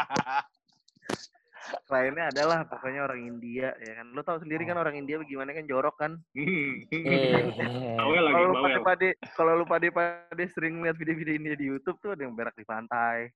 kliennya 1.89 2.25
adalah 2.33 2.65
pokoknya 2.69 3.01
orang 3.05 3.21
India 3.25 3.73
ya 3.81 3.93
kan. 4.01 4.07
Lo 4.13 4.21
tau 4.21 4.39
sendiri 4.41 4.65
kan 4.69 4.77
orang 4.77 4.97
India 4.97 5.21
gimana 5.25 5.53
kan 5.57 5.65
jorok 5.65 5.97
kan. 5.97 6.13
Eh, 6.37 6.85
lagi, 8.25 8.33
Kalau 8.33 8.53
lu 8.53 8.55
pade 8.61 8.81
pade 8.85 9.09
kalau 9.37 9.53
lu 9.57 9.65
pade 9.65 9.89
pade 9.93 10.45
sering 10.53 10.81
lihat 10.85 10.97
video-video 11.01 11.35
India 11.37 11.55
di 11.57 11.67
YouTube 11.69 12.01
tuh 12.01 12.13
ada 12.13 12.25
yang 12.25 12.37
berak 12.37 12.57
di 12.57 12.65
pantai. 12.65 13.33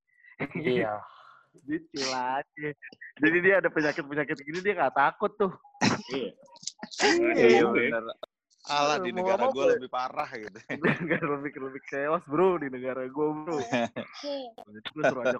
iya. 0.57 0.97
Aja. 2.12 2.69
Jadi 3.19 3.37
dia 3.43 3.55
ada 3.59 3.69
penyakit-penyakit 3.73 4.37
gini 4.43 4.59
dia 4.62 4.75
nggak 4.79 4.97
takut 4.97 5.33
tuh. 5.38 5.53
Iya. 6.15 6.31
Iya 7.35 7.62
Oke. 7.67 7.88
bener. 7.91 8.05
Alah 8.69 9.00
di 9.00 9.11
negara 9.17 9.49
gue 9.49 9.57
gue. 9.57 9.81
lebih 9.81 9.88
parah 9.88 10.29
gitu. 10.37 10.59
Negara 11.00 11.25
lebih 11.41 11.57
lebih 11.57 11.83
chaos 11.88 12.21
bro 12.29 12.61
di 12.61 12.69
negara 12.69 13.00
gue 13.09 13.27
bro. 13.33 13.59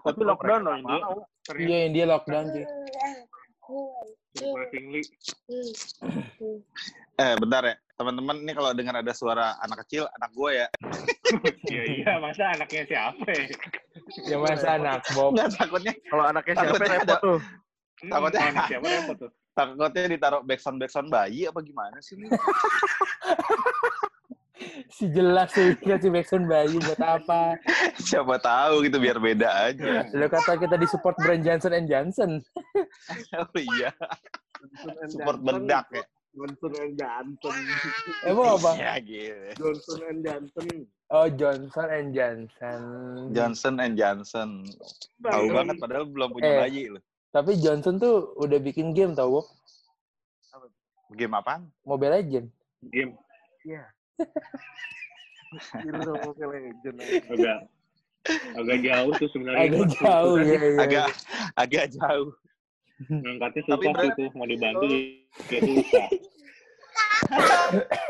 Tapi 0.01 0.23
lockdown 0.25 0.61
loh 0.65 0.75
India. 0.81 1.05
Iya, 1.53 1.79
India 1.93 2.05
lockdown 2.09 2.49
cuy. 2.49 2.65
Surprisingly. 4.33 5.03
Eh 7.19 7.35
bentar 7.37 7.63
ya, 7.67 7.75
teman-teman 7.99 8.37
ini 8.41 8.53
kalau 8.55 8.71
dengar 8.73 8.97
ada 9.03 9.13
suara 9.13 9.59
anak 9.61 9.85
kecil, 9.85 10.09
anak 10.17 10.31
gue 10.33 10.51
ya. 10.65 10.67
Iya 11.69 11.83
iya, 11.85 12.13
masa 12.17 12.57
anaknya 12.57 12.83
siapa? 12.89 13.21
ya? 13.29 13.45
Ya 14.25 14.37
masa 14.41 14.81
anak 14.81 15.05
Bob. 15.13 15.37
Nggak 15.37 15.61
takutnya, 15.61 15.93
Kalau 16.09 16.25
anaknya 16.25 16.55
siapa 16.57 16.65
Takutnya 16.73 16.97
repot 16.97 17.19
tuh. 17.21 17.39
Hmm, 18.01 18.11
Takutnya- 18.17 18.43
anak 18.49 18.65
siapa 18.73 18.87
repot 18.89 19.17
tuh? 19.21 19.31
takutnya 19.59 20.05
ditaruh 20.09 20.41
backsound 20.41 20.79
backsound 20.81 21.09
bayi 21.13 21.45
apa 21.45 21.61
gimana 21.61 22.01
sih? 22.01 22.17
ini? 22.17 22.33
Si 24.89 25.07
jelas 25.15 25.53
tuh 25.55 25.77
kasih 25.79 26.11
backsound 26.11 26.49
bayi 26.49 26.81
buat 26.83 26.99
apa? 26.99 27.55
Siapa 28.01 28.41
tahu 28.43 28.83
gitu 28.89 28.99
biar 28.99 29.21
beda 29.21 29.71
aja. 29.71 30.03
Lo 30.17 30.27
kata 30.27 30.59
kita 30.59 30.75
disupport 30.75 31.15
brand 31.21 31.45
Johnson 31.47 31.77
and 31.77 31.87
Johnson. 31.87 32.43
Oh 33.35 33.49
iya, 33.57 33.91
support 35.09 35.41
bedak 35.41 35.87
ya. 35.91 36.05
Johnson 36.31 36.73
and 36.79 36.95
Johnson. 36.95 37.57
Emang 38.23 38.49
apa? 38.55 38.71
Ya 38.77 38.95
gitu. 39.01 39.49
Johnson 39.59 40.01
and 40.07 40.21
Johnson. 40.23 40.67
Oh, 41.09 41.27
Johnson 41.27 41.89
and 41.89 42.09
Johnson. 42.13 42.81
Johnson 43.33 43.75
and 43.81 43.95
Johnson. 43.97 44.49
Tahu 45.19 45.45
banget 45.51 45.77
padahal 45.79 46.05
belum 46.07 46.29
punya 46.31 46.47
Eh. 46.49 46.59
bayi 46.63 46.83
loh. 46.93 47.03
Tapi 47.29 47.59
Johnson 47.59 47.97
tuh 47.97 48.37
udah 48.37 48.59
bikin 48.59 48.93
game 48.93 49.13
tau, 49.13 49.41
Bob. 49.41 49.47
Game 51.17 51.33
apaan? 51.33 51.67
Mobile 51.83 52.21
Legend. 52.21 52.47
Game 52.87 53.17
Iya. 53.65 53.85
Hero 55.81 56.13
Mobile 56.23 56.51
Legend. 56.53 56.97
agak 57.27 57.59
agak 58.55 58.79
jauh 58.85 59.13
tuh 59.17 59.29
sebenarnya. 59.33 59.61
Agak 59.65 59.87
jauh 59.97 60.37
ya. 60.39 60.59
ya. 60.61 60.71
Agak 60.77 61.07
agak 61.57 61.85
jauh. 61.97 62.31
Ngangkatnya 63.23 63.63
susah 63.65 63.93
sih 63.95 64.11
tuh, 64.15 64.29
mau 64.35 64.47
dibantu 64.47 64.87
ya 65.49 65.61
susah. 65.63 66.07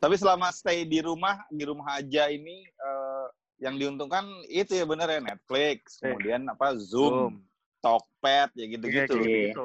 Tapi 0.00 0.14
selama 0.16 0.48
stay 0.48 0.88
di 0.88 1.04
rumah, 1.04 1.44
di 1.52 1.60
rumah 1.62 2.00
aja 2.00 2.32
ini 2.32 2.64
eh, 2.64 3.26
yang 3.60 3.76
diuntungkan 3.76 4.24
itu 4.48 4.72
ya 4.72 4.88
bener 4.88 5.12
ya 5.12 5.20
Netflix, 5.20 6.00
Eh. 6.00 6.08
kemudian 6.08 6.48
apa 6.48 6.72
Zoom, 6.80 7.12
Zoom. 7.12 7.34
Tokped 7.80 8.50
ya 8.56 8.64
Iya, 8.64 8.66
gitu-gitu. 8.76 9.16
Iya. 9.20 9.52
gitu. 9.52 9.62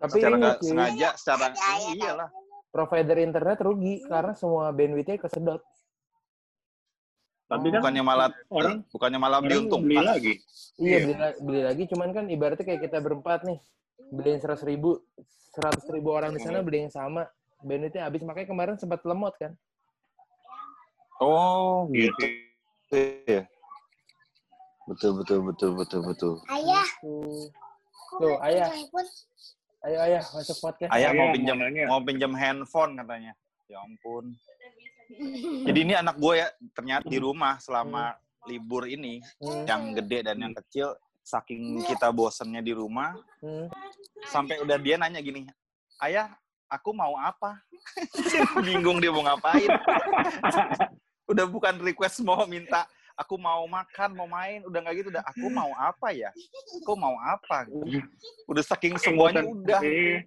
Tapi 0.00 0.12
secara 0.16 0.36
ini 0.36 0.48
sengaja, 0.64 1.08
secara 1.20 1.52
ini 1.52 2.00
iyalah. 2.00 2.28
provider 2.72 3.18
internet 3.20 3.58
rugi 3.60 4.00
karena 4.08 4.32
semua 4.32 4.72
bandwidthnya 4.72 5.20
kesedot. 5.20 5.60
Tapi 7.50 7.66
kan 7.66 7.82
Bukannya 7.82 8.02
malah 8.06 8.28
orang 8.48 8.74
bukannya 8.88 9.18
malah 9.18 9.36
orang 9.38 9.44
beli 9.44 9.54
diuntungkan. 9.58 10.04
lagi. 10.06 10.34
Iya, 10.78 10.86
Iya. 10.86 10.98
beli, 11.02 11.14
beli 11.42 11.60
lagi. 11.66 11.82
Cuman 11.90 12.08
kan 12.14 12.24
ibaratnya 12.26 12.62
kayak 12.62 12.80
kita 12.80 13.02
berempat 13.02 13.42
nih. 13.42 13.58
Beliin 14.08 14.38
seratus 14.38 14.62
ribu. 14.62 15.02
Seratus 15.50 15.82
ribu 15.90 16.14
orang 16.14 16.30
di 16.30 16.38
sana 16.38 16.62
beli 16.62 16.86
yang 16.86 16.94
sama. 16.94 17.26
Bandwidthnya 17.60 18.06
habis. 18.06 18.22
Makanya 18.22 18.48
kemarin 18.48 18.74
sempat 18.78 19.02
lemot 19.02 19.34
kan. 19.34 19.52
Oh, 21.18 21.90
Iya 21.90 22.08
gitu. 22.08 22.22
sih. 22.88 23.04
ya. 23.28 23.42
Betul 24.86 25.20
betul 25.20 25.38
betul 25.44 25.70
betul 25.76 26.00
betul. 26.02 26.32
Ayah, 26.48 26.88
Tuh. 28.16 28.34
ayah. 28.42 28.66
Ayo, 29.80 29.98
ayah. 30.02 30.22
Masuk 30.30 30.56
podcast. 30.60 30.90
Ayah 30.90 31.10
mau 31.12 31.28
Ayah, 31.28 31.34
pinjam 31.34 31.56
mau 31.56 31.66
nanya. 31.66 31.84
mau 31.86 32.00
pinjam 32.00 32.32
handphone 32.32 32.94
katanya. 32.94 33.32
Ya 33.66 33.78
ampun. 33.80 34.34
Jadi 35.66 35.78
ini 35.82 35.94
anak 35.98 36.16
gue 36.16 36.34
ya 36.38 36.48
ternyata 36.74 37.06
di 37.06 37.18
rumah 37.18 37.58
selama 37.58 38.14
libur 38.48 38.88
ini 38.88 39.20
Hmm, 39.42 39.68
yang 39.68 39.82
gede 39.92 40.32
dan 40.32 40.36
yang 40.40 40.54
kecil 40.56 40.96
saking 41.20 41.84
kita 41.84 42.08
bosennya 42.10 42.64
di 42.64 42.72
rumah 42.72 43.14
hmm. 43.44 43.68
sampai 44.32 44.58
udah 44.64 44.80
dia 44.80 44.96
nanya 44.96 45.20
gini, 45.20 45.46
ayah 46.02 46.32
aku 46.66 46.90
mau 46.96 47.14
apa? 47.20 47.60
Bingung 48.66 48.98
dia 48.98 49.12
mau 49.12 49.22
ngapain. 49.22 49.68
udah 51.30 51.46
bukan 51.46 51.78
request 51.78 52.26
mau 52.26 52.42
minta 52.42 52.90
aku 53.14 53.38
mau 53.38 53.62
makan 53.70 54.18
mau 54.18 54.26
main 54.26 54.66
udah 54.66 54.82
nggak 54.82 54.94
gitu 54.98 55.08
udah 55.14 55.22
aku 55.22 55.46
mau 55.46 55.70
apa 55.78 56.10
ya 56.10 56.34
aku 56.82 56.98
mau 56.98 57.14
apa 57.22 57.70
udah 58.50 58.64
saking 58.66 58.98
semuanya 58.98 59.46
bosen. 59.46 59.62
udah 59.62 59.80
Iya. 59.84 60.18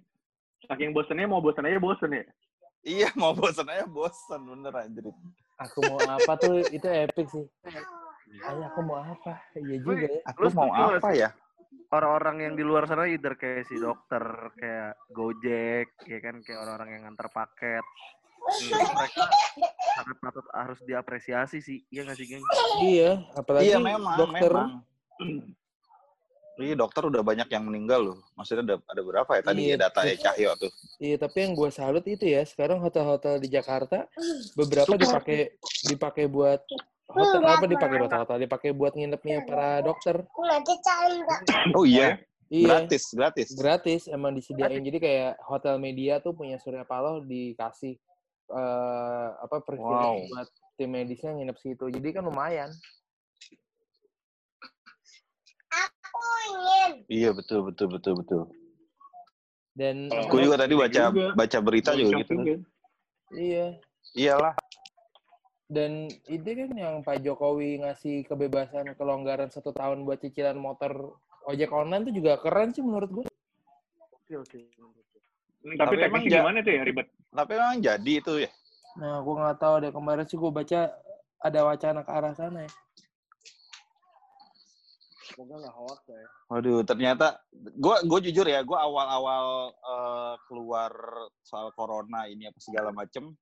Saking 0.64 0.96
bosennya 0.96 1.28
mau 1.28 1.44
bosen 1.44 1.68
aja 1.68 1.76
bosen 1.76 2.08
ya. 2.08 2.24
Iya 2.84 3.08
mau 3.16 3.32
bosen 3.32 3.66
aja 3.68 3.88
bosen 3.88 4.40
bener 4.44 4.74
anjir 4.76 5.08
Aku 5.62 5.86
mau 5.86 6.02
apa 6.02 6.34
tuh 6.34 6.66
itu 6.74 6.82
epic 6.90 7.30
sih. 7.30 7.46
Ayah 8.42 8.66
aku 8.74 8.80
mau 8.82 8.98
apa? 8.98 9.38
Iya 9.54 9.76
juga 9.78 10.10
ya. 10.10 10.20
aku 10.26 10.50
mau 10.50 10.66
apa 10.74 11.14
ya 11.14 11.30
Orang-orang 11.94 12.42
yang 12.42 12.54
di 12.58 12.66
luar 12.66 12.90
sana 12.90 13.06
either 13.06 13.38
kayak 13.38 13.70
si 13.70 13.78
dokter, 13.78 14.50
kayak 14.58 14.98
Gojek, 15.14 15.94
ya 16.10 16.18
kan 16.18 16.42
kayak 16.42 16.58
orang-orang 16.66 16.88
yang 16.90 17.02
nganter 17.06 17.30
paket. 17.30 17.86
Mereka 18.66 19.22
sangat 19.94 20.16
patut 20.18 20.46
harus 20.50 20.80
diapresiasi 20.82 21.62
sih. 21.62 21.86
Iya 21.94 22.10
nggak 22.10 22.18
sih, 22.18 22.26
geng? 22.26 22.42
Iya, 22.82 23.10
apalagi 23.38 23.70
iya 23.70 23.78
memang 23.78 24.18
dokter. 24.18 24.50
memang 24.50 24.82
Iya 26.54 26.78
dokter 26.78 27.02
udah 27.02 27.22
banyak 27.26 27.50
yang 27.50 27.66
meninggal 27.66 28.00
loh. 28.00 28.18
Maksudnya 28.38 28.62
ada, 28.62 28.76
ada 28.86 29.02
berapa 29.02 29.30
ya 29.34 29.42
tadi 29.42 29.60
Iya. 29.66 29.74
ya 29.74 29.76
data 29.90 30.00
ya 30.06 30.14
Cahyo 30.14 30.50
tuh. 30.54 30.70
Iya, 31.02 31.16
tapi 31.18 31.36
yang 31.42 31.52
gue 31.58 31.70
salut 31.74 32.04
itu 32.06 32.24
ya, 32.30 32.46
sekarang 32.46 32.78
hotel-hotel 32.78 33.42
di 33.42 33.50
Jakarta 33.50 34.06
beberapa 34.54 34.94
dipakai 34.94 35.58
dipakai 35.82 36.24
buat 36.30 36.62
hotel 37.10 37.42
apa 37.42 37.66
dipakai 37.66 37.96
buat 37.98 38.12
hotel, 38.14 38.36
dipakai 38.38 38.70
buat 38.70 38.92
nginepnya 38.94 39.42
para 39.42 39.82
dokter. 39.82 40.22
Oh 41.74 41.82
iya, 41.82 42.22
Iya, 42.52 42.86
gratis, 42.86 43.10
gratis. 43.10 43.48
gratis 43.56 44.02
emang 44.06 44.38
disediain. 44.38 44.78
Jadi 44.78 44.98
kayak 45.02 45.42
hotel 45.42 45.74
media 45.82 46.22
tuh 46.22 46.38
punya 46.38 46.60
Surya 46.62 46.86
Paloh 46.86 47.24
dikasih 47.26 47.98
eh 48.44 49.28
apa 49.40 49.64
privilege 49.64 50.04
Wow. 50.04 50.28
buat 50.30 50.48
tim 50.76 50.90
medisnya 50.92 51.32
nginep 51.32 51.56
situ. 51.58 51.84
Jadi 51.90 52.08
kan 52.14 52.22
lumayan. 52.22 52.70
Aku. 56.24 57.04
Iya 57.08 57.30
betul 57.36 57.60
betul 57.68 57.88
betul 57.92 58.12
betul. 58.20 58.42
Dan 59.74 60.06
Gue 60.30 60.46
juga 60.46 60.56
tadi 60.60 60.74
baca 60.78 61.02
juga. 61.10 61.28
baca 61.34 61.58
berita 61.60 61.90
juga 61.98 62.10
Bocor 62.14 62.20
gitu. 62.22 62.32
juga. 62.38 62.54
iya. 63.34 63.66
Iyalah. 64.14 64.54
Dan 65.66 66.06
itu 66.30 66.44
kan 66.44 66.70
yang 66.76 66.94
Pak 67.02 67.24
Jokowi 67.24 67.82
ngasih 67.82 68.28
kebebasan 68.30 68.94
kelonggaran 68.94 69.50
satu 69.50 69.74
tahun 69.74 70.06
buat 70.06 70.22
cicilan 70.22 70.54
motor 70.54 71.18
ojek 71.50 71.72
online 71.74 72.06
tuh 72.06 72.14
juga 72.14 72.38
keren 72.38 72.70
sih 72.70 72.84
menurut 72.84 73.10
gue. 73.10 73.26
Oke, 74.14 74.34
oke. 74.38 74.58
Tapi 75.64 75.76
Tapi 75.80 75.94
emang 76.04 76.22
gimana 76.28 76.60
tuh 76.60 76.72
ya 76.76 76.82
ribet? 76.84 77.08
Tapi 77.34 77.52
memang 77.56 77.80
jadi 77.80 78.12
itu 78.20 78.32
ya. 78.44 78.50
Nah, 79.00 79.18
gue 79.24 79.34
nggak 79.34 79.58
tahu 79.58 79.74
deh 79.82 79.90
kemarin 79.90 80.24
sih 80.28 80.38
gue 80.38 80.52
baca 80.52 80.80
ada 81.42 81.60
wacana 81.66 82.00
ke 82.06 82.12
arah 82.12 82.32
sana 82.36 82.68
ya. 82.68 82.70
Semoga 85.34 85.54
nggak 85.66 85.74
hoax 85.74 86.00
ya. 86.06 86.26
Waduh, 86.46 86.80
ternyata 86.86 87.26
gue 87.54 87.96
gue 88.06 88.18
jujur 88.30 88.46
ya, 88.46 88.62
gue 88.62 88.78
awal-awal 88.78 89.74
eh, 89.74 90.34
keluar 90.46 90.92
soal 91.42 91.74
corona 91.74 92.30
ini 92.30 92.46
apa 92.46 92.58
segala 92.62 92.94
macem. 92.94 93.34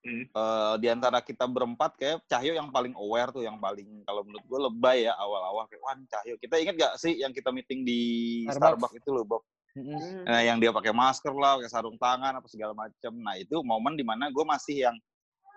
Hmm. 0.00 0.24
eh, 0.24 0.74
di 0.80 0.88
antara 0.88 1.20
kita 1.20 1.44
berempat 1.44 1.92
kayak 2.00 2.24
Cahyo 2.24 2.56
yang 2.56 2.72
paling 2.72 2.96
aware 2.96 3.30
tuh, 3.30 3.44
yang 3.44 3.60
paling 3.60 4.00
kalau 4.08 4.24
menurut 4.24 4.44
gue 4.48 4.60
lebay 4.64 4.98
ya 5.06 5.12
awal-awal 5.14 5.68
kayak 5.70 5.82
wah 5.84 5.94
Cahyo. 6.08 6.34
Kita 6.40 6.56
ingat 6.58 6.74
gak 6.80 6.94
sih 6.98 7.20
yang 7.20 7.30
kita 7.30 7.52
meeting 7.52 7.84
di 7.84 8.00
Starbucks. 8.48 8.90
Starbucks, 8.90 8.94
itu 8.96 9.10
loh, 9.12 9.24
Bob? 9.28 9.42
Mm-mm. 9.78 10.26
Nah, 10.26 10.42
yang 10.42 10.58
dia 10.58 10.74
pakai 10.74 10.90
masker 10.90 11.30
lah, 11.30 11.62
pakai 11.62 11.70
sarung 11.70 11.94
tangan 11.94 12.42
apa 12.42 12.48
segala 12.50 12.74
macem. 12.74 13.12
Nah 13.22 13.38
itu 13.38 13.62
momen 13.62 13.94
di 13.94 14.02
mana 14.02 14.26
gue 14.32 14.42
masih 14.42 14.90
yang 14.90 14.96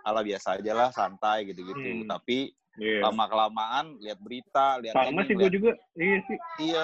ala 0.03 0.21
biasa 0.21 0.59
aja 0.59 0.71
lah 0.75 0.89
santai 0.91 1.47
gitu-gitu 1.47 1.79
Hmm. 1.79 2.05
tapi 2.05 2.51
Iya. 2.73 3.05
lama 3.05 3.23
kelamaan 3.27 3.85
lihat 4.01 4.17
berita 4.17 4.81
lihat 4.81 4.93
Sama 4.93 5.21
sih 5.23 5.33
gue 5.33 5.49
juga. 5.49 5.71
Iya 5.93 6.17
sih. 6.25 6.37
iya 6.63 6.83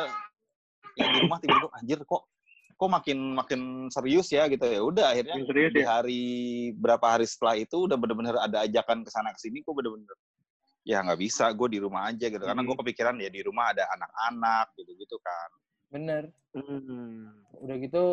ya 0.94 1.06
di 1.08 1.18
rumah 1.22 1.38
tiba-tiba 1.40 1.70
anjir 1.74 2.00
kok 2.04 2.24
kok 2.76 2.90
makin 2.90 3.36
makin 3.36 3.62
serius 3.90 4.30
ya 4.30 4.48
gitu 4.48 4.64
ya 4.64 4.80
udah 4.80 5.06
akhirnya 5.12 5.36
serius 5.44 5.72
di 5.74 5.82
ya. 5.84 5.88
hari 5.90 6.24
berapa 6.76 7.02
hari 7.04 7.26
setelah 7.26 7.56
itu 7.56 7.90
udah 7.90 7.98
bener-bener 7.98 8.36
ada 8.38 8.64
ajakan 8.64 9.04
ke 9.04 9.10
sana 9.10 9.34
ke 9.34 9.40
sini 9.40 9.60
kok 9.60 9.74
bener-bener 9.74 10.16
ya 10.84 11.04
nggak 11.04 11.20
bisa 11.20 11.52
gue 11.52 11.68
di 11.70 11.80
rumah 11.82 12.08
aja 12.08 12.26
gitu 12.28 12.40
karena 12.40 12.62
gue 12.62 12.72
Hmm. 12.72 12.82
kepikiran 12.82 13.16
ya 13.20 13.30
di 13.30 13.42
rumah 13.44 13.74
ada 13.74 13.84
anak-anak 13.94 14.68
gitu 14.78 14.92
gitu 14.96 15.18
kan 15.20 15.50
Bener. 15.90 16.24
Hmm. 16.54 17.34
Udah 17.60 17.76
gitu 17.78 18.04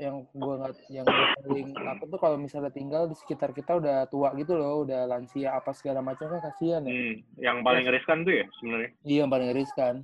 yang 0.00 0.24
gua 0.32 0.54
nggak 0.64 0.76
yang 0.88 1.04
gua 1.04 1.26
paling 1.44 1.68
takut 1.76 2.08
tuh 2.08 2.20
kalau 2.24 2.36
misalnya 2.40 2.72
tinggal 2.72 3.04
di 3.04 3.12
sekitar 3.20 3.52
kita 3.52 3.76
udah 3.76 4.08
tua 4.08 4.32
gitu 4.32 4.56
loh, 4.56 4.88
udah 4.88 5.04
lansia 5.04 5.52
apa 5.52 5.76
segala 5.76 6.00
macam 6.00 6.32
kan 6.32 6.40
kasihan 6.40 6.80
ya. 6.88 6.90
Hmm. 6.90 7.14
Yang 7.36 7.58
paling 7.60 7.84
riskan 7.92 8.18
tuh 8.24 8.34
ya 8.40 8.46
sebenarnya. 8.58 8.90
Iya 9.04 9.18
yang 9.20 9.30
paling 9.30 9.50
riskan. 9.52 9.94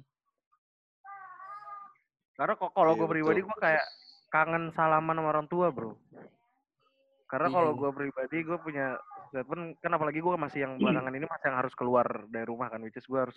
Karena 2.37 2.53
kok 2.53 2.73
kalau 2.77 2.93
Iya, 2.93 3.01
gue 3.01 3.09
pribadi 3.09 3.41
betul. 3.41 3.49
gue 3.49 3.59
kayak 3.65 3.87
kangen 4.29 4.65
salaman 4.77 5.17
sama 5.17 5.29
orang 5.33 5.47
tua 5.49 5.67
bro. 5.73 5.97
Karena 7.27 7.49
Iya, 7.49 7.57
kalau 7.57 7.71
iya. 7.73 7.79
gue 7.81 7.91
pribadi 7.97 8.37
gue 8.45 8.59
punya 8.61 8.87
statement 9.33 9.81
kan 9.81 9.91
apalagi 9.97 10.21
gue 10.21 10.35
masih 10.37 10.59
yang 10.69 10.73
belakangan 10.77 11.17
ini 11.17 11.25
masih 11.25 11.47
yang 11.49 11.59
harus 11.65 11.75
keluar 11.75 12.07
dari 12.29 12.45
rumah 12.45 12.69
kan, 12.69 12.85
which 12.85 13.01
is 13.01 13.09
gue 13.09 13.17
harus 13.17 13.35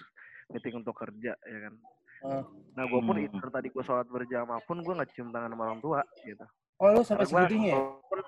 meeting 0.52 0.84
untuk 0.84 1.00
kerja 1.00 1.34
ya 1.40 1.60
kan. 1.72 1.74
Ah. 2.22 2.44
Nah 2.72 2.84
gue 2.86 3.00
pun 3.00 3.16
Hmm. 3.16 3.26
itu 3.26 3.48
tadi 3.50 3.68
gue 3.68 3.84
sholat 3.84 4.06
berjamaah 4.06 4.62
pun 4.62 4.78
gue 4.78 4.94
nggak 4.94 5.12
cium 5.12 5.30
tangan 5.30 5.50
sama 5.50 5.64
orang 5.66 5.80
tua 5.80 6.00
gitu. 6.22 6.46
Oh 6.78 6.88
lu 6.90 7.02
sampai 7.02 7.24
Karena 7.24 7.44
segitunya 7.44 7.70
ya? 7.70 7.76
walaupun- 7.76 8.28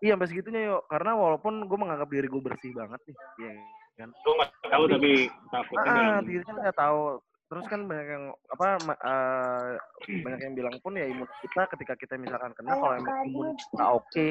iya 0.00 0.12
sampai 0.12 0.28
segitunya 0.28 0.60
yuk. 0.68 0.82
Karena 0.86 1.10
walaupun 1.12 1.54
gue 1.60 1.78
menganggap 1.80 2.08
diri 2.08 2.26
gue 2.26 2.42
bersih 2.44 2.70
banget 2.70 3.00
nih, 3.02 3.16
iya 3.38 3.52
kan. 3.96 4.08
Gue 4.12 4.32
nggak 4.32 4.50
tahu 4.64 4.84
tapi 4.88 5.10
takutnya 5.48 5.82
Ah, 5.84 5.96
dalam 6.12 6.24
dirinya 6.24 6.54
nggak 6.60 6.76
tahu. 6.76 7.02
Terus 7.44 7.64
kan 7.66 7.80
banyak 7.84 8.06
yang 8.08 8.24
apa 8.48 8.66
ma- 8.82 9.00
eh, 9.00 9.70
banyak 10.18 10.40
yang 10.40 10.54
bilang 10.54 10.74
pun 10.80 10.92
ya 10.92 11.04
imun 11.04 11.28
kita 11.40 11.62
ketika 11.68 11.94
kita 11.94 12.14
misalkan 12.16 12.50
kena 12.52 12.72
kalau 12.72 12.94
emang 12.94 13.14
imun 13.28 13.52
kita 13.54 13.84
oke, 13.92 14.30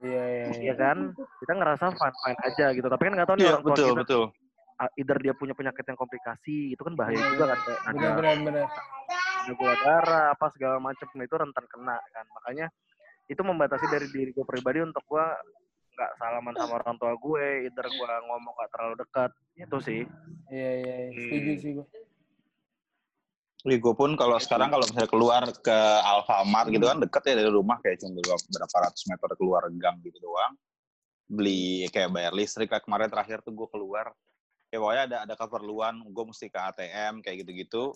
Iya 0.00 0.22
iya 0.24 0.44
iya. 0.50 0.72
ya 0.72 0.74
kan 0.74 1.12
kita 1.14 1.52
ngerasa 1.54 1.84
fine 1.90 2.16
fine 2.18 2.40
aja 2.42 2.66
gitu. 2.72 2.86
Tapi 2.86 3.02
kan 3.02 3.12
nggak 3.14 3.28
tahu 3.28 3.36
nih 3.36 3.44
iya 3.44 3.50
orang 3.50 3.62
tua 3.62 3.70
betul 3.70 3.86
kita 3.86 4.00
betul 4.02 4.24
either 4.96 5.18
dia 5.20 5.34
punya 5.36 5.52
penyakit 5.52 5.84
yang 5.84 5.98
komplikasi 5.98 6.72
itu 6.72 6.80
kan 6.80 6.96
bahaya 6.96 7.20
juga 7.36 7.52
kan 7.52 7.58
kayak 7.68 7.80
ada 7.84 8.08
ada 9.40 9.52
gula 9.56 9.74
darah 9.80 10.24
apa 10.36 10.46
segala 10.56 10.76
macam 10.78 11.06
nah, 11.16 11.24
itu 11.24 11.36
rentan 11.36 11.66
kena 11.68 11.96
kan. 12.12 12.26
Makanya 12.40 12.66
itu 13.30 13.42
membatasi 13.44 13.86
dari 13.88 14.06
diri 14.10 14.30
gue 14.34 14.46
pribadi 14.46 14.82
untuk 14.82 15.02
gue 15.06 15.26
nggak 15.90 16.10
salaman 16.16 16.54
sama 16.56 16.80
orang 16.80 16.96
tua 16.96 17.12
gue, 17.18 17.68
either 17.68 17.86
gue 17.86 18.08
ngomong 18.30 18.54
gak 18.56 18.70
terlalu 18.72 18.94
dekat 19.04 19.30
itu 19.58 19.76
sih. 19.84 20.02
Iya 20.48 20.70
iya 20.80 20.94
iya. 21.08 21.10
Setuju 21.12 21.50
Hmm. 21.52 21.60
sih 21.60 21.70
gua. 21.76 21.86
Iya, 23.60 23.76
gue 23.76 23.92
pun 23.92 24.16
kalau 24.16 24.40
sekarang 24.40 24.72
kalau 24.72 24.88
misalnya 24.88 25.10
keluar 25.12 25.42
ke 25.52 25.78
Alfamart 26.00 26.72
gitu 26.72 26.80
kan 26.88 26.96
deket 26.96 27.22
ya 27.28 27.34
dari 27.44 27.52
rumah 27.52 27.76
kayak 27.84 28.00
cuma 28.00 28.16
berapa, 28.16 28.44
berapa 28.56 28.76
ratus 28.88 29.02
meter 29.04 29.30
keluar 29.36 29.62
gang 29.76 30.00
gitu 30.00 30.16
doang. 30.16 30.56
Beli 31.28 31.84
kayak 31.92 32.08
bayar 32.08 32.32
listrik 32.32 32.72
kayak 32.72 32.88
kemarin 32.88 33.12
terakhir 33.12 33.44
tuh 33.44 33.52
gue 33.52 33.68
keluar. 33.68 34.16
Ya 34.70 34.78
pokoknya 34.78 35.02
ada 35.10 35.16
ada 35.26 35.34
keperluan 35.34 35.94
gue 36.06 36.24
mesti 36.24 36.46
ke 36.46 36.58
ATM 36.58 37.20
kayak 37.20 37.42
gitu-gitu. 37.42 37.90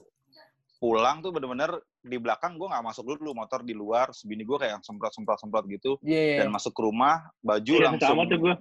Pulang 0.82 1.22
tuh 1.22 1.30
bener-bener 1.30 1.70
di 2.02 2.18
belakang 2.18 2.58
gue 2.58 2.66
nggak 2.66 2.82
masuk 2.82 3.14
dulu 3.14 3.30
motor 3.32 3.62
di 3.62 3.72
luar. 3.72 4.10
Sebini 4.10 4.42
gue 4.42 4.58
kayak 4.58 4.82
semprot 4.82 5.14
semprot 5.14 5.38
semprot 5.38 5.64
gitu 5.70 5.96
Iya 6.02 6.20
iya. 6.20 6.36
dan 6.42 6.50
masuk 6.50 6.74
ke 6.74 6.82
rumah 6.82 7.30
baju 7.40 7.72
Iya, 7.72 7.86
langsung 7.88 8.08
sama 8.10 8.22
tuh 8.26 8.38
gue. 8.42 8.54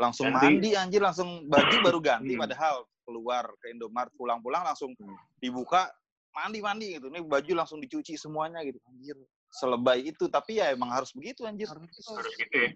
langsung 0.00 0.32
Ganti. 0.32 0.44
mandi 0.56 0.70
anjir 0.72 1.00
langsung 1.04 1.28
baju 1.44 1.76
baru 1.84 1.98
ganti 2.08 2.32
Hmm. 2.32 2.40
padahal 2.40 2.74
keluar 3.04 3.44
ke 3.60 3.68
Indomaret 3.68 4.08
pulang-pulang 4.16 4.64
langsung 4.64 4.96
dibuka 5.36 5.92
mandi-mandi 6.32 6.96
gitu 6.96 7.12
nih 7.12 7.20
baju 7.20 7.52
langsung 7.52 7.80
dicuci 7.80 8.16
semuanya 8.16 8.64
gitu 8.64 8.80
anjir 8.86 9.12
selebay 9.52 10.08
itu 10.08 10.24
tapi 10.24 10.56
ya 10.56 10.72
emang 10.72 10.88
harus 10.88 11.12
begitu 11.12 11.44
anjir 11.44 11.68
Harus 11.68 11.84
gitu 12.32 12.56
ya. 12.56 12.70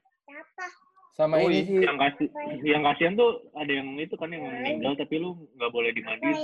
Sama 1.15 1.39
Oh, 1.39 1.47
ini 1.47 1.63
iya. 1.63 1.63
sih. 1.63 1.79
Yang 1.87 1.99
kasih, 2.03 2.27
yang 2.67 2.83
kasihan 2.83 3.13
tuh 3.15 3.31
ada 3.55 3.71
yang 3.71 3.89
itu 4.03 4.15
kan 4.19 4.35
yang 4.35 4.51
meninggal 4.51 4.99
tapi 4.99 5.15
lu 5.23 5.47
nggak 5.55 5.71
boleh 5.71 5.91
dimandiin. 5.95 6.39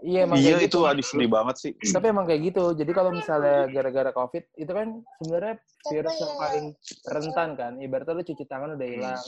Iya 0.00 0.20
emang 0.24 0.40
iya 0.40 0.56
kayak 0.56 0.68
itu 0.72 0.80
gitu. 0.80 0.88
aduh 0.88 1.04
sedih 1.04 1.28
banget 1.28 1.56
sih 1.60 1.72
Tapi 1.76 2.06
emang 2.08 2.24
kayak 2.24 2.40
gitu. 2.48 2.64
Jadi 2.72 2.92
kalau 2.96 3.12
misalnya 3.12 3.68
gara-gara 3.68 4.10
COVID 4.16 4.44
itu 4.56 4.72
kan 4.72 4.88
sebenarnya 5.20 5.54
virus 5.92 6.16
yang 6.16 6.34
paling 6.40 6.66
rentan 7.04 7.48
kan. 7.60 7.72
Ibaratnya 7.76 8.16
lu 8.16 8.24
cuci 8.24 8.44
tangan 8.48 8.80
udah 8.80 8.88
hilang, 8.88 9.24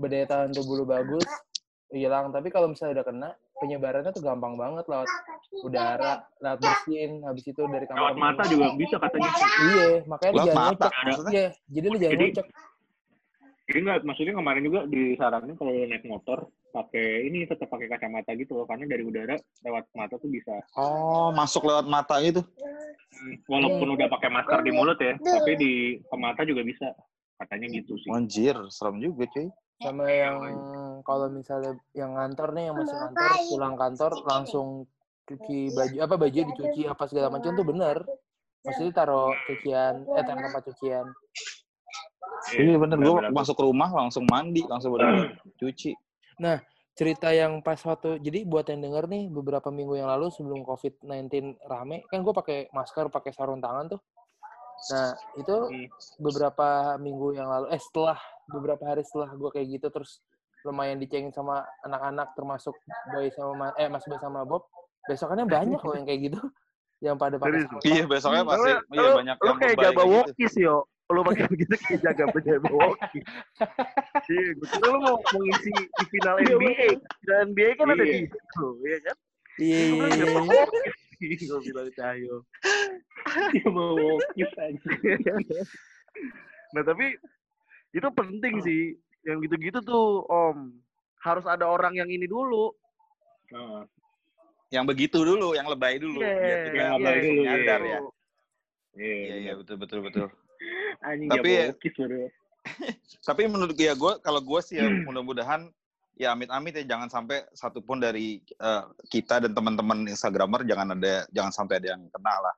berdaya 0.00 0.26
tahan 0.32 0.50
tubuh 0.56 0.74
lu 0.80 0.84
bagus, 0.88 1.28
hilang. 1.92 2.32
Tapi 2.32 2.48
kalau 2.48 2.72
misalnya 2.72 3.04
udah 3.04 3.06
kena, 3.06 3.30
penyebarannya 3.60 4.16
tuh 4.16 4.24
gampang 4.24 4.56
banget 4.56 4.88
lewat 4.88 5.12
udara, 5.60 6.24
lewat 6.40 6.58
bersin, 6.64 7.20
habis 7.28 7.44
itu 7.44 7.60
dari 7.68 7.84
kamar. 7.84 8.00
Lewat 8.00 8.16
mata 8.16 8.42
juga 8.48 8.72
bisa 8.80 8.96
katanya. 8.96 9.28
Iya, 9.60 10.08
makanya 10.08 10.32
lu 10.32 10.40
jangan 10.48 10.72
maksudnya? 11.04 11.32
Iya, 11.36 11.46
jadi 11.68 11.86
lu 11.92 11.96
jangan 12.00 12.16
ngocek. 12.24 12.48
Jadi 13.64 13.78
nggak, 13.80 14.04
maksudnya 14.04 14.36
kemarin 14.36 14.64
juga 14.68 14.80
disaranin 14.84 15.56
kalau 15.56 15.72
naik 15.72 16.04
motor 16.04 16.52
pakai 16.74 17.30
ini 17.30 17.46
tetap 17.46 17.70
pakai 17.70 17.86
kacamata 17.86 18.34
gitu 18.34 18.58
loh 18.58 18.66
karena 18.66 18.90
dari 18.90 19.06
udara 19.06 19.38
lewat 19.62 19.94
mata 19.94 20.18
tuh 20.18 20.26
bisa 20.26 20.58
oh 20.74 21.30
masuk 21.30 21.70
lewat 21.70 21.86
mata 21.86 22.18
itu 22.18 22.42
walaupun 23.46 23.94
udah 23.94 24.10
pakai 24.10 24.26
masker 24.34 24.58
di 24.66 24.74
mulut 24.74 24.98
ya 24.98 25.14
tapi 25.22 25.54
di 25.54 25.72
ke 26.02 26.16
mata 26.18 26.42
juga 26.42 26.66
bisa 26.66 26.90
katanya 27.38 27.78
gitu 27.78 27.94
sih. 28.02 28.10
anjir 28.10 28.58
serem 28.74 28.98
juga 28.98 29.30
cuy 29.30 29.46
Sama 29.78 30.06
yang 30.06 30.38
kalau 31.02 31.26
misalnya 31.28 31.74
yang 31.98 32.14
ngantor 32.14 32.54
nih, 32.54 32.70
yang 32.70 32.76
masih 32.78 32.94
ngantor, 32.94 33.30
pulang 33.50 33.74
kantor 33.74 34.12
langsung 34.22 34.66
cuci 35.26 35.74
baju, 35.74 35.96
apa 35.98 36.14
baju 36.14 36.38
dicuci 36.46 36.82
apa 36.86 37.04
segala 37.10 37.28
macam 37.28 37.58
tuh 37.58 37.66
bener. 37.66 37.96
Maksudnya 38.64 38.92
taruh 38.94 39.34
cucian, 39.50 40.06
eh 40.14 40.24
tempat 40.24 40.62
cucian. 40.70 41.10
Iya 42.54 42.76
bener. 42.76 42.96
Gue 43.00 43.14
masuk 43.32 43.54
ke 43.56 43.64
rumah 43.64 43.90
langsung 43.90 44.24
mandi 44.28 44.62
langsung 44.68 44.94
bener 44.94 45.34
cuci. 45.56 45.92
Cerita 46.94 47.34
yang 47.34 47.58
pas 47.58 47.74
waktu 47.82 48.22
jadi 48.22 48.46
buat 48.46 48.70
yang 48.70 48.78
denger 48.78 49.10
nih 49.10 49.26
beberapa 49.26 49.66
minggu 49.66 49.98
yang 49.98 50.06
lalu 50.06 50.30
sebelum 50.30 50.62
COVID-19 50.62 51.58
rame 51.66 52.06
kan 52.06 52.22
gue 52.22 52.30
pakai 52.30 52.70
masker 52.70 53.10
pakai 53.10 53.34
sarung 53.34 53.58
tangan 53.58 53.98
tuh. 53.98 54.00
Nah 54.94 55.10
itu 55.34 55.56
Hmm. 55.74 55.86
beberapa 56.22 56.94
minggu 57.02 57.34
yang 57.34 57.50
lalu 57.50 57.66
eh 57.74 57.82
setelah 57.82 58.14
beberapa 58.46 58.86
hari 58.86 59.02
setelah 59.02 59.34
gue 59.34 59.50
kayak 59.50 59.66
gitu 59.74 59.86
terus 59.90 60.22
lumayan 60.62 61.02
dicengin 61.02 61.34
sama 61.34 61.66
anak-anak 61.82 62.30
termasuk 62.38 62.78
boy 63.10 63.26
sama 63.34 63.52
Ma- 63.58 63.74
eh 63.74 63.90
mas 63.90 64.06
boy 64.06 64.18
sama 64.22 64.46
Bob. 64.46 64.62
Besokannya 65.10 65.50
banyak 65.50 65.80
loh 65.82 65.94
yang 65.98 66.06
kayak 66.06 66.20
gitu 66.30 66.40
yang 67.02 67.16
pada 67.18 67.36
pakai 67.36 67.66
iya 67.84 68.06
besoknya 68.06 68.46
Lu- 68.46 68.50
pasti 68.54 68.70
iya 68.94 69.08
banyak 69.18 69.36
lu 69.36 69.46
yang 69.50 69.58
kayak 69.58 69.76
jaga 69.76 69.92
kayak 69.98 70.30
gitu. 70.38 70.60
yo 70.62 70.76
lu 71.12 71.20
pakai 71.20 71.44
begitu 71.52 71.74
kayak 71.84 72.00
jaga 72.00 72.24
jaga 72.40 72.68
wokis 72.72 73.26
iya 74.32 74.48
gue 74.56 74.66
kira 74.72 74.86
lu 74.88 74.98
mau 75.04 75.16
mengisi 75.36 75.70
di 75.76 76.04
final 76.08 76.34
Iya, 76.40 76.54
NBA 76.56 76.86
final 77.20 77.38
NBA 77.44 77.70
kan 77.76 77.86
ada 77.92 78.04
Iya. 78.04 78.16
di 78.16 78.26
situ 78.32 78.66
iya 78.80 78.98
kan? 79.04 79.16
Iya 79.54 79.78
iya 79.84 80.06
iya. 80.08 80.64
gue 81.48 81.60
bilang 81.60 81.88
Cahyo 81.92 82.36
Dia 83.52 83.66
mau 83.68 83.92
wokis 83.92 84.52
aja. 84.56 84.90
nah 86.72 86.82
tapi 86.82 87.06
itu 87.94 88.08
penting 88.10 88.54
sih. 88.60 88.82
Yang 89.24 89.48
gitu-gitu 89.48 89.78
tuh 89.80 90.24
om 90.26 90.76
harus 91.22 91.48
ada 91.48 91.64
orang 91.64 91.96
yang 91.96 92.10
ini 92.10 92.28
dulu. 92.28 92.68
Nah, 93.48 93.88
yang 94.68 94.84
begitu 94.84 95.22
dulu 95.22 95.54
yang 95.54 95.64
lebay 95.64 95.96
dulu 95.96 96.18
Iya, 96.18 96.34
biar 96.34 96.58
kita 96.66 96.76
yang 96.76 96.92
lebay 96.98 97.16
dulu, 97.22 97.40
nyadar 97.40 97.80
iya. 97.80 97.92
ya 97.94 98.00
iya, 98.94 99.14
iya 99.14 99.36
iya 99.38 99.52
betul 99.54 99.76
betul 99.78 100.00
betul 100.02 100.28
Anjing 101.04 101.28
Tapi- 101.30 101.74
baru. 101.74 102.26
tapi 103.28 103.42
menurut 103.44 103.76
gue 103.76 103.92
gue 103.92 104.12
kalau 104.24 104.40
gue 104.40 104.60
sih 104.64 104.80
ya 104.80 104.88
mudah-mudahan 104.88 105.68
ya 106.16 106.32
amit-amit 106.32 106.72
ya 106.80 106.96
jangan 106.96 107.12
sampai 107.12 107.44
satupun 107.52 108.00
dari 108.00 108.40
eh, 108.40 108.82
kita 109.12 109.44
dan 109.44 109.52
teman-teman 109.52 110.08
instagramer 110.08 110.64
jangan 110.64 110.96
ada 110.96 111.28
jangan 111.28 111.52
sampai 111.52 111.82
ada 111.84 111.92
yang 111.96 112.08
kena 112.08 112.34
lah. 112.40 112.54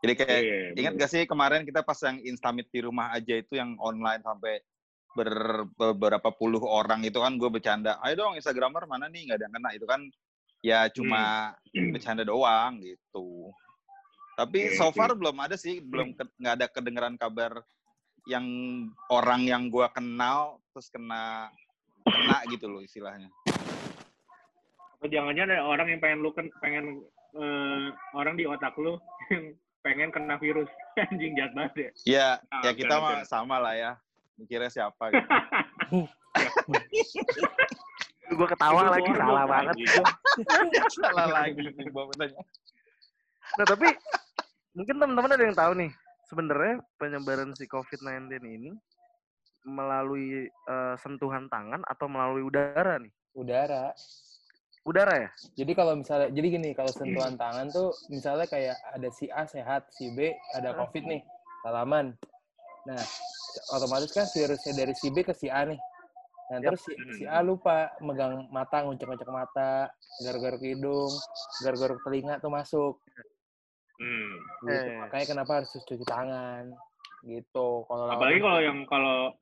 Jadi 0.00 0.12
kayak 0.16 0.40
Iya, 0.40 0.60
ingat 0.80 0.92
gak 0.96 1.10
sih 1.12 1.22
kemarin 1.28 1.64
kita 1.68 1.84
pas 1.84 1.96
yang 2.00 2.16
instamit 2.24 2.68
di 2.72 2.80
rumah 2.80 3.12
aja 3.12 3.36
itu 3.36 3.56
yang 3.56 3.76
online 3.76 4.24
sampai 4.24 4.60
ber- 5.12 5.68
beberapa 5.76 6.32
puluh 6.32 6.62
orang 6.64 7.04
itu 7.04 7.20
kan 7.20 7.36
gue 7.36 7.50
bercanda 7.52 8.00
ayo 8.04 8.16
dong 8.24 8.36
instagramer 8.38 8.88
mana 8.88 9.10
nih 9.12 9.28
nggak 9.28 9.36
ada 9.36 9.44
yang 9.44 9.54
kena 9.60 9.70
itu 9.76 9.86
kan 9.86 10.00
ya 10.64 10.80
cuma 10.92 11.52
bercanda 11.92 12.22
doang 12.24 12.80
gitu 12.80 13.52
tapi 14.40 14.72
Oke, 14.72 14.76
so 14.80 14.88
far 14.88 15.12
belum 15.12 15.36
ada 15.36 15.52
sih 15.52 15.84
belum 15.84 16.16
ke- 16.16 16.32
nggak 16.40 16.54
ada 16.56 16.66
kedengeran 16.72 17.20
kabar 17.20 17.60
yang 18.24 18.44
orang 19.12 19.44
yang 19.44 19.68
gua 19.68 19.92
kenal 19.92 20.56
terus 20.72 20.88
kena 20.88 21.52
kena 22.00 22.40
gitu 22.48 22.64
loh 22.66 22.80
istilahnya 22.80 23.28
Atau 24.96 25.08
jangan-jangan 25.08 25.48
ada 25.50 25.64
orang 25.64 25.92
yang 25.92 26.00
pengen 26.00 26.18
lu 26.20 26.32
kan 26.32 26.48
pengen 26.60 27.04
eh, 27.36 27.84
orang 28.12 28.36
di 28.36 28.44
otak 28.44 28.72
lu 28.76 28.96
yang 29.28 29.52
pengen 29.80 30.08
kena 30.08 30.36
virus. 30.36 30.68
Anjing 31.08 31.32
jahat 31.32 31.52
banget 31.52 31.72
ya. 31.72 31.90
ya 32.04 32.28
Ah, 32.48 32.68
ya 32.68 32.70
kita 32.72 32.94
oke, 32.96 33.04
mah 33.04 33.24
sama 33.24 33.56
lah 33.56 33.72
ya 33.76 33.92
mikirnya 34.36 34.68
siapa 34.68 35.04
gitu 35.12 35.28
gue 38.30 38.46
ketawa 38.46 38.94
lagi 38.94 39.10
salah 39.10 39.44
banget. 39.44 39.74
Salah 40.94 41.26
lagi. 41.28 41.66
Nah 43.58 43.66
tapi 43.66 43.88
mungkin 44.74 44.96
teman-teman 45.02 45.34
ada 45.34 45.44
yang 45.44 45.56
tahu 45.56 45.72
nih 45.78 45.90
sebenarnya 46.30 46.74
penyebaran 46.94 47.50
si 47.58 47.66
COVID-19 47.66 48.38
ini 48.46 48.70
melalui 49.66 50.48
eh, 50.48 50.94
sentuhan 51.02 51.50
tangan 51.50 51.84
atau 51.84 52.06
melalui 52.06 52.46
udara 52.46 52.96
nih? 53.02 53.12
Udara. 53.36 53.92
Udara 54.88 55.28
ya? 55.28 55.30
Jadi 55.60 55.72
kalau 55.76 55.92
misalnya, 56.00 56.32
jadi 56.32 56.46
gini, 56.56 56.70
kalau 56.72 56.88
sentuhan 56.88 57.36
tangan 57.36 57.68
tuh 57.68 57.92
misalnya 58.08 58.48
kayak 58.48 58.80
ada 58.96 59.08
si 59.12 59.28
A 59.28 59.44
sehat, 59.44 59.92
si 59.92 60.08
B 60.16 60.32
ada 60.56 60.72
COVID 60.72 61.04
nih, 61.04 61.20
salaman. 61.60 62.16
Nah, 62.88 63.02
otomatis 63.76 64.08
kan 64.08 64.24
virusnya 64.32 64.72
dari 64.72 64.96
si 64.96 65.12
B 65.12 65.20
ke 65.20 65.36
si 65.36 65.52
A 65.52 65.68
nih. 65.68 65.76
Nah, 66.50 66.58
Yap. 66.58 66.72
terus 66.72 66.82
si, 66.88 66.92
si 67.20 67.24
A 67.28 67.44
lupa 67.44 67.92
megang 68.00 68.48
mata, 68.48 68.80
nguncek-nguncek 68.82 69.28
mata, 69.28 69.92
garuk-garuk 70.24 70.64
hidung, 70.64 71.12
garuk-garuk 71.60 72.00
telinga 72.02 72.40
tuh 72.40 72.50
masuk. 72.50 72.94
Hmm. 74.00 74.32
Gitu. 74.64 74.88
Eh. 74.88 74.98
Makanya 75.04 75.26
kenapa 75.28 75.52
harus 75.60 75.70
cuci 75.76 76.04
tangan. 76.08 76.72
Gitu. 77.20 77.68
Kalau 77.84 78.04
Apalagi 78.08 78.40
kalau 78.40 78.60
yang 78.64 78.78
kalau 78.88 79.36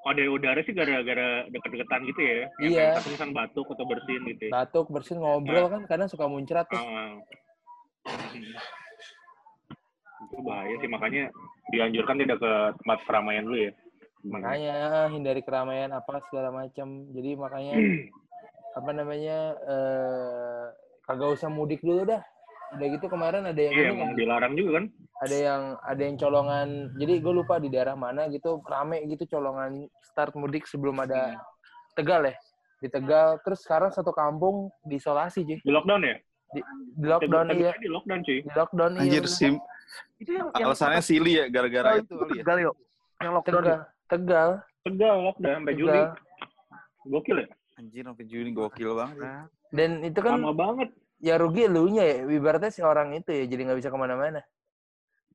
kalau 0.00 0.14
dari 0.16 0.30
udara 0.32 0.60
sih 0.66 0.74
gara-gara 0.74 1.46
deket-deketan 1.52 2.02
gitu 2.10 2.20
ya. 2.20 2.34
Yang 2.58 2.72
Iya. 2.74 2.80
kayak 2.90 3.04
misalkan 3.06 3.32
batuk 3.36 3.66
atau 3.70 3.84
bersin 3.86 4.20
gitu 4.26 4.42
ya. 4.48 4.50
batuk, 4.50 4.86
bersin, 4.90 5.18
ngobrol 5.22 5.66
kan 5.70 5.82
kadang 5.86 6.08
suka 6.10 6.26
muncrat 6.26 6.66
tuh. 6.66 6.80
Hmm. 6.80 7.22
Itu 10.26 10.36
bahaya 10.42 10.74
sih 10.80 10.90
makanya 10.90 11.30
dianjurkan 11.70 12.16
tidak 12.18 12.38
ke 12.42 12.52
tempat 12.82 12.98
keramaian 13.06 13.44
dulu 13.46 13.58
ya. 13.70 13.72
Makanya 14.20 15.08
hindari 15.08 15.40
keramaian 15.40 15.94
apa 15.94 16.20
segala 16.28 16.50
macam. 16.50 17.08
Jadi 17.14 17.30
makanya 17.38 17.74
apa 18.74 18.90
namanya 18.90 19.38
eh 19.64 20.64
kagak 21.06 21.30
usah 21.38 21.48
mudik 21.52 21.80
dulu 21.80 22.04
dah. 22.08 22.24
Udah 22.70 22.86
gitu 22.88 23.06
kemarin 23.06 23.42
ada 23.44 23.58
yang 23.58 23.72
Iya 23.72 23.82
ini 23.82 23.90
emang 23.92 24.08
kan, 24.08 24.16
dilarang 24.16 24.52
juga 24.54 24.70
kan. 24.72 24.84
ada 25.20 25.36
yang 25.36 25.62
ada 25.80 26.00
yang 26.00 26.16
colongan. 26.16 26.68
Jadi 26.94 27.12
gue 27.18 27.32
lupa 27.34 27.54
di 27.56 27.68
daerah 27.68 27.94
mana 27.94 28.22
gitu 28.26 28.62
rame 28.62 29.02
gitu 29.06 29.26
colongan 29.28 29.70
start 30.00 30.32
mudik 30.34 30.64
sebelum 30.64 30.98
ada 30.98 31.34
Hmm. 31.34 31.42
Tegal 31.92 32.22
ya. 32.24 32.34
Di 32.78 32.88
Tegal 32.88 33.36
terus 33.40 33.60
sekarang 33.60 33.90
satu 33.90 34.10
kampung 34.10 34.70
diisolasi 34.82 35.42
cuy. 35.42 35.58
Di 35.58 35.68
lockdown 35.68 36.00
ya? 36.00 36.16
Di 36.48 36.60
lockdown 37.04 37.46
Tegal- 37.48 37.58
iya. 37.60 37.72
Di 37.76 37.88
lockdown 37.88 38.20
cuy. 38.20 38.38
Di 38.40 38.52
lockdown 38.52 38.90
iya. 38.92 39.02
Anjir 39.02 39.22
bener. 39.22 39.34
sim. 39.34 39.54
Itu 40.16 40.30
yang, 40.32 40.48
yang 40.54 40.68
Alasannya 40.68 41.02
silly 41.02 41.32
ya 41.34 41.44
gara-gara 41.48 41.88
Oh, 41.90 41.98
itu 41.98 42.14
kali 42.14 42.30
ya. 42.30 42.40
Tegal 42.40 42.56
yuk. 42.60 42.74
Yang 43.18 43.32
lockdown 43.34 43.54
Tegal. 43.58 43.80
Tegal. 44.06 44.50
Tegal 44.80 45.14
lockdown 45.24 45.54
sampai 45.58 45.74
Juli. 45.74 45.90
Tegal. 45.90 46.08
Gokil 47.02 47.36
ya? 47.36 47.48
Anjir 47.76 48.02
sampai 48.04 48.24
Juni 48.24 48.50
gokil 48.52 48.90
banget. 48.92 49.16
ya. 49.18 49.34
Dan 49.70 49.90
itu 50.02 50.20
kan 50.20 50.36
Lama 50.36 50.52
banget. 50.52 50.88
Ya 51.20 51.36
rugi 51.36 51.68
elunya 51.68 52.02
ya. 52.02 52.16
Ibaratnya 52.26 52.72
si 52.72 52.80
orang 52.80 53.12
itu 53.14 53.30
ya 53.30 53.44
jadi 53.44 53.60
nggak 53.68 53.78
bisa 53.78 53.92
ke 53.92 53.98
mana-mana. 53.98 54.40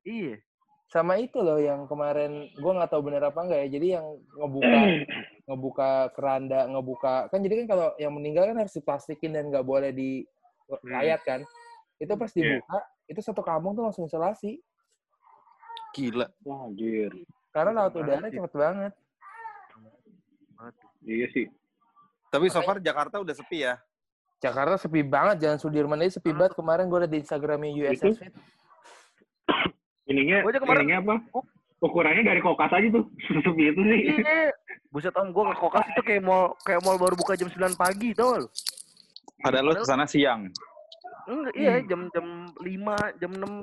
iya. 0.02 0.38
sama 0.86 1.18
itu 1.18 1.42
loh 1.42 1.58
yang 1.58 1.90
kemarin 1.90 2.46
gue 2.54 2.72
nggak 2.78 2.90
tahu 2.94 3.10
bener 3.10 3.18
apa 3.26 3.42
enggak 3.42 3.58
ya 3.66 3.68
jadi 3.74 3.86
yang 3.98 4.06
ngebuka 4.38 4.78
ngebuka 5.50 5.90
keranda 6.14 6.60
ngebuka 6.70 7.14
kan 7.26 7.42
jadi 7.42 7.54
kan 7.58 7.66
kalau 7.66 7.88
yang 7.98 8.14
meninggal 8.14 8.46
kan 8.46 8.54
harus 8.54 8.70
diplastikin 8.70 9.34
dan 9.34 9.50
nggak 9.50 9.66
boleh 9.66 9.90
di 9.90 10.22
layat 10.86 11.26
kan 11.26 11.42
itu 11.98 12.12
pas 12.14 12.30
Iya. 12.30 12.38
dibuka 12.38 12.78
itu 13.10 13.18
satu 13.18 13.42
kampung 13.42 13.74
tuh 13.74 13.82
langsung 13.82 14.06
isolasi 14.06 14.62
Gila. 15.90 16.30
Wah 16.46 16.70
anjir. 16.70 17.10
karena 17.50 17.70
laut 17.82 17.90
Cepet 17.90 18.06
udara 18.06 18.26
cepet 18.30 18.52
banget 18.54 18.92
Iya 21.02 21.26
sih. 21.34 21.46
Tapi 22.30 22.46
so 22.46 22.62
far 22.62 22.78
Jakarta 22.78 23.18
udah 23.18 23.34
sepi 23.34 23.62
ya. 23.62 23.78
Jakarta 24.46 24.74
sepi 24.76 25.02
banget 25.02 25.36
jalan 25.40 25.58
Sudirman 25.58 25.98
aja 25.98 26.16
sepi 26.16 26.30
banget 26.30 26.54
kemarin 26.54 26.86
gue 26.86 26.98
liat 26.98 27.10
di 27.10 27.18
Instagramnya 27.18 27.70
USS 27.72 28.16
Fit 28.16 28.34
Ininya, 30.06 30.38
Gua 30.40 30.50
aja 30.50 30.60
kemarin- 30.62 30.86
ininya 30.86 30.98
apa? 31.02 31.14
Ukurannya 31.76 32.22
dari 32.24 32.38
kokas 32.38 32.70
aja 32.70 32.88
tuh. 32.88 33.04
Sepi 33.44 33.62
itu 33.68 33.82
sih. 33.82 34.00
Iya. 34.16 34.54
Buset 34.88 35.12
om, 35.12 35.28
gue 35.28 35.44
ke 35.44 35.54
kokas 35.58 35.84
itu 35.90 36.00
kayak 36.00 36.22
mall 36.22 36.54
kayak 36.62 36.80
mall 36.80 36.96
baru 36.96 37.12
buka 37.12 37.34
jam 37.34 37.50
9 37.50 37.74
pagi, 37.74 38.14
tau 38.14 38.32
gak 38.32 38.40
lu? 38.40 38.48
Padahal 39.36 39.64
lu 39.66 39.72
ke 39.74 39.84
sana 39.84 40.06
siang. 40.06 40.46
Enggak, 41.26 41.54
iya 41.54 41.82
jam 41.84 42.06
jam 42.08 42.26
5, 42.56 42.94
jam 43.18 43.32
6 43.34 43.60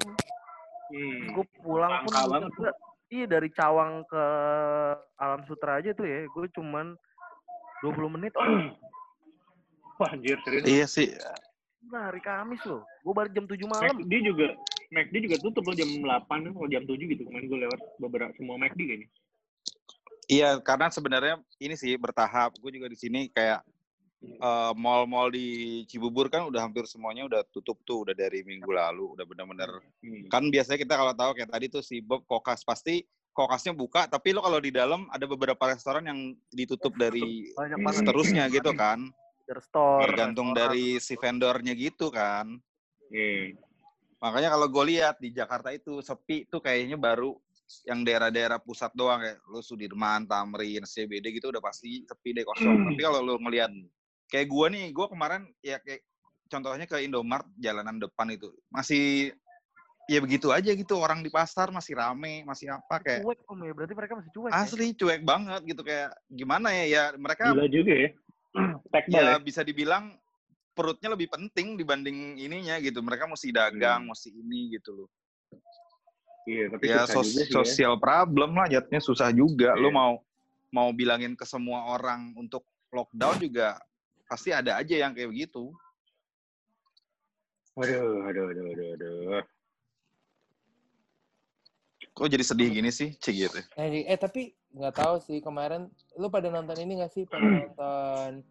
Hmm. 0.93 1.25
gue 1.31 1.45
pulang 1.57 1.89
pun 2.05 2.11
Langka 2.11 2.21
gua 2.21 2.31
banget 2.37 2.51
juga, 2.53 2.71
iya 3.09 3.25
dari 3.25 3.49
Cawang 3.49 4.05
ke 4.05 4.23
Alam 5.17 5.41
Sutra 5.47 5.81
aja 5.81 5.89
tuh 5.89 6.05
ya, 6.05 6.27
gue 6.27 6.45
cuman 6.53 6.93
20 7.81 8.13
menit 8.13 8.35
om. 8.35 8.45
Wah 9.99 10.09
anjir 10.15 10.37
serius. 10.45 10.65
Iya 10.65 10.85
sih. 10.89 11.07
Nah, 11.91 12.09
hari 12.09 12.23
Kamis 12.23 12.63
loh. 12.63 12.87
Gue 13.03 13.13
balik 13.13 13.35
jam 13.35 13.43
7 13.43 13.59
malam. 13.67 13.95
McD 13.99 14.13
juga 14.23 14.47
McD 14.93 15.15
juga 15.27 15.37
tutup 15.43 15.63
loh 15.67 15.75
jam 15.75 15.89
8 15.89 16.53
atau 16.53 16.67
jam 16.71 16.83
7 16.87 16.95
gitu. 16.95 17.21
Kemarin 17.27 17.45
gue 17.51 17.59
lewat 17.67 17.79
beberapa 17.99 18.31
semua 18.39 18.55
McD 18.55 18.79
kayaknya. 18.87 19.09
Iya, 20.31 20.49
karena 20.63 20.87
sebenarnya 20.87 21.35
ini 21.59 21.75
sih 21.75 21.91
bertahap. 21.99 22.55
Gue 22.63 22.71
juga 22.71 22.87
di 22.87 22.95
sini 22.95 23.27
kayak 23.27 23.67
eh, 24.23 24.71
mall-mall 24.79 25.35
di 25.35 25.83
Cibubur 25.91 26.31
kan 26.31 26.47
udah 26.47 26.63
hampir 26.63 26.87
semuanya 26.87 27.27
udah 27.27 27.43
tutup 27.51 27.83
tuh 27.83 28.07
udah 28.07 28.15
dari 28.15 28.39
minggu 28.47 28.71
lalu, 28.71 29.19
udah 29.19 29.25
bener-bener 29.27 29.83
Hmm. 29.99 30.27
kan 30.31 30.47
biasanya 30.47 30.79
kita 30.79 30.95
kalau 30.95 31.13
tahu 31.15 31.31
kayak 31.35 31.51
tadi 31.51 31.65
tuh 31.67 31.83
si 31.83 31.99
Bob 31.99 32.23
kokas 32.23 32.63
pasti 32.63 33.03
kokasnya 33.35 33.75
buka, 33.75 34.07
tapi 34.07 34.31
lo 34.31 34.39
kalau 34.45 34.63
di 34.63 34.71
dalam 34.71 35.09
ada 35.11 35.25
beberapa 35.27 35.59
restoran 35.67 36.05
yang 36.05 36.19
ditutup 36.53 36.93
dari 36.95 37.51
Banyak 37.51 37.83
seterusnya 37.99 38.45
gitu 38.47 38.71
kan, 38.77 39.09
store. 39.63 40.07
tergantung 40.07 40.51
restoran. 40.51 40.71
dari 40.71 40.85
si 41.03 41.13
vendornya 41.19 41.73
gitu 41.75 42.07
kan. 42.09 42.47
Iya. 43.11 43.59
Makanya 44.23 44.55
kalau 44.55 44.67
gue 44.71 44.83
lihat 44.95 45.19
di 45.19 45.35
Jakarta 45.35 45.69
itu 45.75 45.99
sepi 45.99 46.47
tuh 46.47 46.63
kayaknya 46.63 46.95
baru 46.95 47.35
yang 47.83 48.07
daerah-daerah 48.07 48.59
pusat 48.63 48.91
doang 48.95 49.19
kayak 49.19 49.39
lu 49.51 49.59
Sudirman, 49.59 50.23
Tamrin, 50.23 50.87
CBD 50.87 51.35
gitu 51.35 51.51
udah 51.51 51.59
pasti 51.59 52.07
sepi 52.07 52.31
deh 52.31 52.47
kosong. 52.47 52.87
Tapi 52.87 53.01
kalau 53.03 53.19
lu 53.19 53.35
ngelihat 53.43 53.71
kayak 54.31 54.47
gue 54.47 54.67
nih, 54.71 54.85
gue 54.95 55.05
kemarin 55.11 55.43
ya 55.59 55.79
kayak 55.83 56.07
contohnya 56.47 56.85
ke 56.87 57.03
Indomart 57.03 57.47
jalanan 57.59 57.99
depan 57.99 58.31
itu 58.31 58.53
masih 58.69 59.33
ya 60.07 60.19
begitu 60.19 60.51
aja 60.51 60.71
gitu 60.75 60.99
orang 60.99 61.23
di 61.23 61.31
pasar 61.31 61.71
masih 61.71 61.95
rame, 61.95 62.43
masih 62.43 62.71
apa 62.75 62.99
kayak 62.99 63.23
Cuek 63.23 63.39
om 63.47 63.59
ya, 63.63 63.71
berarti 63.71 63.93
mereka 63.95 64.13
masih 64.19 64.31
cuek 64.35 64.51
ya? 64.51 64.59
asli 64.59 64.87
cuek 64.95 65.21
banget 65.23 65.61
gitu 65.63 65.81
kayak 65.81 66.11
gimana 66.27 66.75
ya 66.75 66.85
ya 66.87 67.03
mereka 67.15 67.55
Gila 67.55 67.67
juga 67.71 67.93
ya. 67.95 68.09
Ya. 69.09 69.35
ya 69.35 69.37
bisa 69.41 69.65
dibilang 69.65 70.13
perutnya 70.77 71.11
lebih 71.13 71.29
penting 71.33 71.73
dibanding 71.75 72.37
ininya 72.37 72.77
gitu. 72.77 73.01
Mereka 73.01 73.25
mesti 73.25 73.49
dagang, 73.49 74.05
mesti 74.05 74.29
ini 74.29 74.77
gitu 74.77 74.93
loh. 74.93 75.09
Iya, 76.43 76.65
tapi 76.75 76.83
ya 76.91 77.07
sos- 77.07 77.31
juga 77.33 77.43
sih 77.47 77.53
ya. 77.53 77.57
sosial 77.63 77.93
problem 77.97 78.51
lah 78.53 78.67
jatuhnya 78.67 78.99
susah 78.99 79.31
juga 79.31 79.79
lu 79.79 79.87
Iya. 79.89 79.95
mau 79.95 80.13
mau 80.75 80.89
bilangin 80.91 81.39
ke 81.39 81.47
semua 81.47 81.87
orang 81.87 82.35
untuk 82.35 82.67
lockdown 82.91 83.39
juga 83.39 83.79
pasti 84.27 84.51
ada 84.51 84.75
aja 84.75 84.91
yang 85.07 85.15
kayak 85.15 85.31
begitu 85.31 85.71
Aduh, 87.73 88.27
aduh, 88.29 88.53
aduh, 88.53 88.65
aduh, 88.69 88.87
aduh. 88.93 89.41
Kok 92.13 92.29
jadi 92.29 92.45
sedih 92.45 92.69
gini 92.69 92.93
sih 92.93 93.17
cik 93.17 93.35
gitu? 93.35 93.59
Eh, 93.75 94.05
eh 94.05 94.17
tapi 94.17 94.53
nggak 94.73 94.93
tahu 94.93 95.15
sih 95.21 95.41
kemarin 95.41 95.89
lu 96.17 96.29
pada 96.29 96.47
nonton 96.53 96.77
ini 96.77 97.01
nggak 97.01 97.13
sih? 97.13 97.25
Pada 97.25 97.41
nonton 97.41 98.45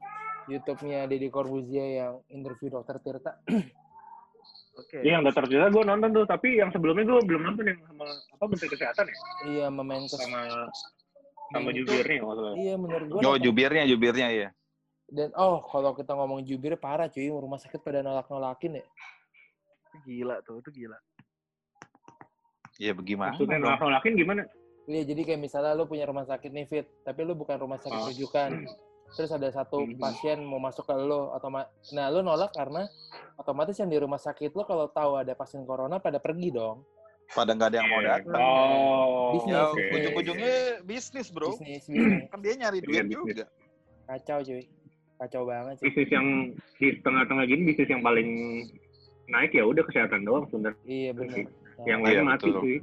YouTube-nya 0.50 1.06
Deddy 1.06 1.30
Corbuzier 1.30 2.02
yang 2.02 2.14
interview 2.26 2.74
dokter 2.74 2.98
Tirta? 2.98 3.38
Oke. 4.82 5.04
Iya, 5.04 5.20
yang 5.20 5.22
dokter 5.22 5.44
cerita 5.46 5.68
gue 5.68 5.84
nonton 5.84 6.10
tuh, 6.16 6.24
tapi 6.24 6.56
yang 6.56 6.72
sebelumnya 6.72 7.04
gue 7.04 7.20
belum 7.28 7.42
nonton 7.44 7.64
yang 7.70 7.78
sama 7.86 8.08
apa 8.08 8.44
Menteri 8.48 8.68
Kesehatan 8.72 9.04
ya, 9.04 9.16
iya 9.44 9.66
Memenkes 9.68 10.16
sama 10.16 10.40
sama 11.52 11.68
Dan 11.68 11.76
itu- 11.76 11.84
jubirnya 11.84 12.18
salah. 12.24 12.54
iya 12.56 12.74
menurut 12.80 13.06
gua 13.12 13.20
oh 13.20 13.36
jubirnya 13.36 13.84
jubirnya 13.84 14.28
ya 14.32 14.48
dan 15.12 15.28
oh 15.36 15.60
kalau 15.68 15.92
kita 15.92 16.16
ngomong 16.16 16.40
jubir 16.48 16.80
parah 16.80 17.04
cuy. 17.12 17.28
Rumah 17.28 17.60
sakit 17.60 17.84
pada 17.84 18.00
nolak 18.00 18.32
nolakin 18.32 18.80
ya 18.80 18.84
Gila 20.08 20.40
tuh, 20.40 20.64
itu 20.64 20.72
gila. 20.72 20.96
Ya 22.82 22.92
bagaimana 22.92 23.30
Maksudnya 23.30 23.58
nolak-nolakin 23.58 24.12
gimana? 24.18 24.42
Iya, 24.82 25.02
jadi 25.06 25.22
kayak 25.22 25.40
misalnya 25.40 25.72
lu 25.72 25.86
punya 25.86 26.02
rumah 26.02 26.26
sakit 26.26 26.50
nih, 26.50 26.66
Fit, 26.66 26.86
tapi 27.06 27.22
lu 27.22 27.32
bukan 27.32 27.54
rumah 27.56 27.78
sakit 27.78 27.94
Ah. 27.96 28.06
rujukan. 28.10 28.50
Terus 29.12 29.30
ada 29.30 29.46
satu 29.46 29.84
Mhm. 29.84 30.00
pasien 30.00 30.38
mau 30.40 30.58
masuk 30.58 30.82
ke 30.82 30.94
lu, 30.96 31.30
otoma 31.30 31.68
nah 31.92 32.08
lu 32.08 32.18
nolak 32.20 32.50
karena 32.50 32.88
otomatis 33.36 33.76
yang 33.76 33.86
di 33.86 34.00
rumah 34.00 34.16
sakit 34.16 34.50
lu 34.50 34.64
kalau 34.64 34.88
tahu 34.88 35.20
ada 35.20 35.32
pasien 35.32 35.62
corona 35.62 35.98
pada 35.98 36.18
pergi 36.18 36.50
dong. 36.50 36.82
pada 37.30 37.48
nggak 37.50 37.64
ada 37.66 37.78
yang 37.78 37.88
mau 37.88 37.96
Iya. 37.98 38.08
datang 38.18 38.42
Oh, 38.42 39.32
Bisnis, 39.32 39.54
ya 39.54 39.62
oke. 39.64 39.84
ujung-ujungnya 39.90 40.54
bisnis 40.82 41.26
bro 41.28 41.48
Bisnis, 41.50 41.88
bisnis. 41.88 42.28
kan 42.28 42.38
dia 42.40 42.54
nyari 42.58 42.76
Iya, 42.76 42.84
duit 42.84 42.96
bisnis. 42.98 43.14
juga 43.14 43.44
Kacau 44.04 44.38
cuy. 44.42 44.62
Kacau 45.16 45.42
banget 45.46 45.74
sih. 45.76 45.84
bisnis 45.86 46.08
yang 46.10 46.26
di 46.76 46.88
tengah-tengah 46.98 47.44
gini 47.46 47.62
bisnis 47.64 47.88
yang 47.88 48.02
paling 48.02 48.28
naik 49.28 49.48
ya 49.50 49.64
udah 49.64 49.80
kesehatan 49.82 50.24
doang 50.24 50.44
sebenarnya. 50.46 50.76
Iya 50.84 51.10
benar. 51.14 51.36
Nah, 51.82 51.88
Yang 51.88 52.00
Iya, 52.00 52.06
lain 52.06 52.24
mati 52.24 52.46
betul. 52.48 52.62
sih. 52.62 52.80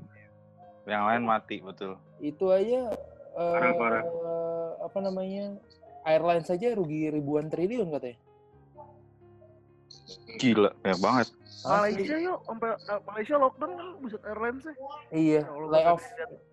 yang 0.89 1.05
lain 1.05 1.21
mati 1.21 1.55
betul 1.61 1.93
itu 2.17 2.45
aja 2.49 2.89
eh, 3.31 3.53
Parah, 3.53 3.73
parah. 3.77 4.03
apa 4.81 4.97
namanya 4.99 5.53
airline 6.01 6.41
saja 6.41 6.73
rugi 6.73 7.07
ribuan 7.07 7.45
triliun 7.45 7.93
katanya. 7.93 8.17
Gila, 10.35 10.71
ya 10.81 10.95
banget. 10.97 11.27
Malaysia 11.61 12.17
yuk, 12.17 12.39
sampai 12.41 12.71
eh, 12.73 12.99
Malaysia 13.05 13.35
lockdown 13.37 13.71
kan 13.71 13.87
buset 14.01 14.21
airlines 14.25 14.63
sih. 14.63 14.75
Iya, 15.11 15.41
Ya 15.41 15.51
Allah, 15.51 15.69
lay 15.69 15.83
off 15.85 16.03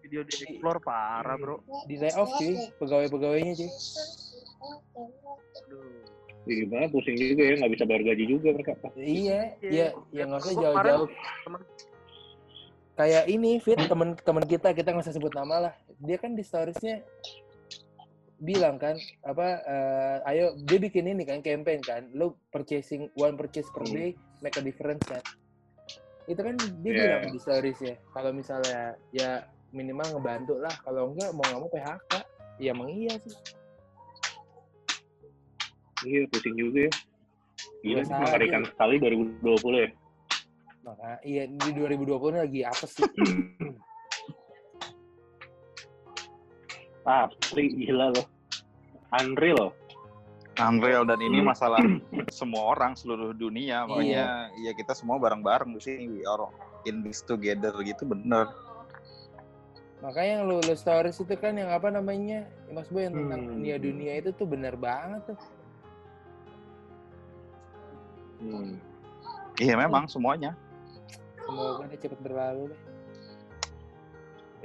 video 0.02 0.20
di 0.20 0.34
explore 0.36 0.80
parah, 0.84 1.36
Bro. 1.36 1.56
di 1.86 1.94
lay 1.96 2.12
off 2.12 2.28
cuy 2.36 2.54
pegawai-pegawainya 2.76 3.52
cuy. 3.56 3.70
Aduh. 5.56 6.04
Gimana 6.44 6.86
pusing 6.86 7.16
juga 7.16 7.42
ya, 7.42 7.54
nggak 7.56 7.72
bisa 7.72 7.84
bayar 7.88 8.02
gaji 8.04 8.24
juga 8.28 8.48
mereka. 8.52 8.72
Iya, 8.94 9.40
Iya. 9.58 9.70
iya, 9.72 9.86
ya 10.12 10.22
nggak 10.28 10.40
usah 10.44 10.54
jauh-jauh. 10.54 11.08
Kayak 12.96 13.24
ini 13.28 13.60
fit 13.60 13.76
temen 13.76 14.16
temen 14.16 14.44
kita 14.48 14.72
kita 14.72 14.88
nggak 14.96 15.04
usah 15.04 15.16
sebut 15.16 15.32
nama 15.36 15.68
lah. 15.68 15.74
Dia 16.00 16.16
kan 16.16 16.32
di 16.32 16.40
storiesnya 16.40 17.04
bilang 18.36 18.76
kan 18.76 19.00
apa 19.24 19.46
eh, 19.64 20.28
ayo 20.28 20.56
dia 20.68 20.76
bikin 20.76 21.08
ini 21.08 21.24
kan 21.24 21.40
campaign 21.40 21.80
kan 21.80 22.04
lo 22.12 22.36
purchasing 22.52 23.08
one 23.16 23.32
purchase 23.32 23.64
per 23.72 23.80
day 23.88 24.12
make 24.44 24.52
a 24.56 24.62
difference 24.64 25.00
kan 25.08 25.24
itu 26.28 26.40
kan 26.44 26.52
dia 26.84 26.92
Yeah. 26.92 27.00
bilang 27.16 27.32
di 27.32 27.40
stories 27.40 27.80
ya 27.80 27.96
kalau 28.12 28.36
misalnya 28.36 28.92
ya 29.08 29.40
minimal 29.72 30.04
ngebantu 30.12 30.60
lah 30.60 30.74
kalau 30.84 31.16
enggak 31.16 31.32
mau 31.32 31.48
nggak 31.48 31.60
mau 31.64 31.70
PHK 31.72 32.12
ya 32.60 32.70
emang 32.76 32.92
iya 32.92 33.14
sih 33.24 33.36
Iya, 36.04 36.28
pusing 36.28 36.54
juga 36.60 36.86
ya. 36.86 36.92
Gila, 37.80 38.02
mengerikan 38.04 38.62
sekali 38.68 39.00
2020 39.00 39.40
ya. 39.80 39.88
Maka 40.86 41.18
iya 41.26 41.50
di 41.50 41.70
2020 41.74 42.30
ini 42.30 42.38
lagi 42.38 42.60
apa 42.62 42.86
sih 42.86 43.02
Asli, 47.06 47.70
gila 47.86 48.10
loh. 48.10 48.26
Unreal 49.14 49.70
loh. 49.70 49.72
Unreal 50.58 51.06
dan 51.06 51.22
ini 51.22 51.38
masalah 51.38 51.78
semua 52.34 52.74
orang 52.74 52.98
seluruh 52.98 53.30
dunia 53.30 53.84
Iya. 53.84 53.86
makanya 53.86 54.24
ya 54.58 54.72
kita 54.74 54.90
semua 54.90 55.20
bareng-bareng 55.20 55.70
di 55.70 55.80
sini 55.82 56.04
we 56.08 56.20
are 56.24 56.48
in 56.82 57.04
this 57.06 57.22
together 57.22 57.70
gitu 57.84 58.08
bener 58.08 58.48
makanya 60.00 60.40
yang 60.40 60.44
lu, 60.48 60.58
lu 60.58 60.74
stories 60.74 61.20
itu 61.20 61.34
kan 61.36 61.54
yang 61.54 61.68
apa 61.70 61.92
namanya 61.92 62.42
ya, 62.66 62.72
mas 62.72 62.88
boy 62.88 63.04
yang 63.04 63.14
tentang 63.14 63.42
Hmm. 63.44 63.50
dunia 63.54 63.76
dunia 63.76 64.12
itu 64.16 64.30
tuh 64.32 64.46
bener 64.48 64.74
banget 64.74 65.22
tuh 65.28 65.38
Hmm. 68.36 68.76
iya 69.56 69.76
memang 69.76 70.08
semuanya 70.08 70.56
semoga 71.46 71.82
dia 71.86 71.98
cepet 72.02 72.20
berlalu 72.20 72.62
deh. 72.74 72.80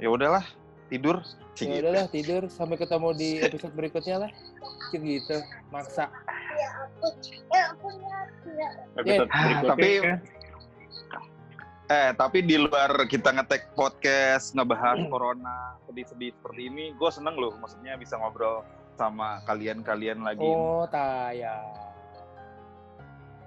Ya 0.02 0.08
udahlah 0.10 0.44
tidur. 0.90 1.22
Ya 1.62 1.78
udahlah 1.78 2.06
tidur. 2.10 2.42
Sampai 2.50 2.76
ketemu 2.76 3.08
di 3.14 3.30
episode 3.38 3.74
berikutnya 3.78 4.26
lah. 4.26 4.30
Cik 4.90 5.02
gitu 5.06 5.38
maksa. 5.70 6.10
Episode 8.98 9.30
berikutnya. 9.30 9.70
Tapi- 9.70 10.00
eh 11.92 12.08
tapi 12.16 12.40
di 12.40 12.56
luar 12.56 13.04
kita 13.04 13.36
ngetek 13.36 13.76
podcast 13.76 14.56
ngebahas 14.56 14.96
corona 15.12 15.76
sedih-sedih 15.84 16.32
seperti 16.40 16.72
ini 16.72 16.96
gue 16.96 17.10
seneng 17.12 17.36
loh 17.36 17.52
maksudnya 17.60 18.00
bisa 18.00 18.16
ngobrol 18.16 18.64
sama 18.96 19.44
kalian-kalian 19.44 20.24
lagi. 20.24 20.40
Oh 20.40 20.88
tayang. 20.88 21.68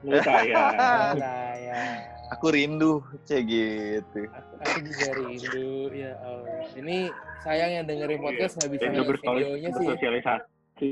Lu 0.06 0.22
saya. 0.22 0.62
oh 0.62 1.12
tayang 1.18 2.15
aku 2.34 2.46
rindu 2.50 3.04
cek 3.26 3.42
gitu 3.46 4.20
aku 4.62 4.78
juga 4.82 5.08
rindu 5.20 5.94
ya 5.94 6.18
Allah 6.24 6.66
ini 6.78 7.10
sayang 7.46 7.72
yang 7.82 7.86
dengerin 7.86 8.22
podcast 8.22 8.58
nggak 8.58 8.72
bisa 8.74 8.86
lihat 8.90 9.08
videonya 9.22 9.70
sih 9.70 9.86
ya. 9.86 9.90
bersosialisasi. 9.94 10.90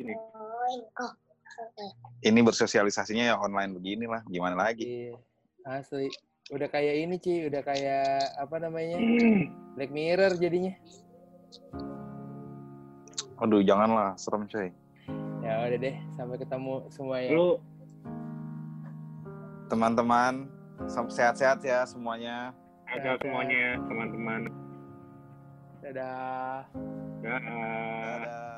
Ini. 0.00 0.14
ini 2.24 2.40
bersosialisasinya 2.40 3.24
ya 3.30 3.36
online 3.36 3.76
begini 3.76 4.08
lah 4.08 4.24
gimana 4.26 4.56
lagi 4.56 4.88
Iya, 4.88 5.14
asli. 5.68 6.08
Udah 6.50 6.66
kayak 6.72 7.04
ini, 7.04 7.20
Ci. 7.20 7.46
Udah 7.46 7.60
kayak, 7.62 8.32
apa 8.40 8.56
namanya, 8.58 8.96
Black 9.76 9.92
Mirror 9.92 10.40
jadinya. 10.40 10.72
aduh 13.40 13.64
janganlah 13.64 14.12
serem 14.20 14.44
coy 14.52 14.68
Ya 15.40 15.64
udah 15.64 15.78
deh, 15.80 15.96
sampai 16.16 16.36
ketemu 16.36 16.74
semua 16.92 17.16
ya. 17.24 17.32
Lu 17.32 17.56
teman-teman 19.70 20.50
sehat-sehat 21.08 21.62
ya 21.62 21.86
semuanya 21.86 22.50
ada 22.90 23.14
semuanya 23.22 23.78
teman-teman. 23.86 24.40
Dadah. 25.78 26.66
Dah. 27.22 27.38
Dadah. 27.38 28.49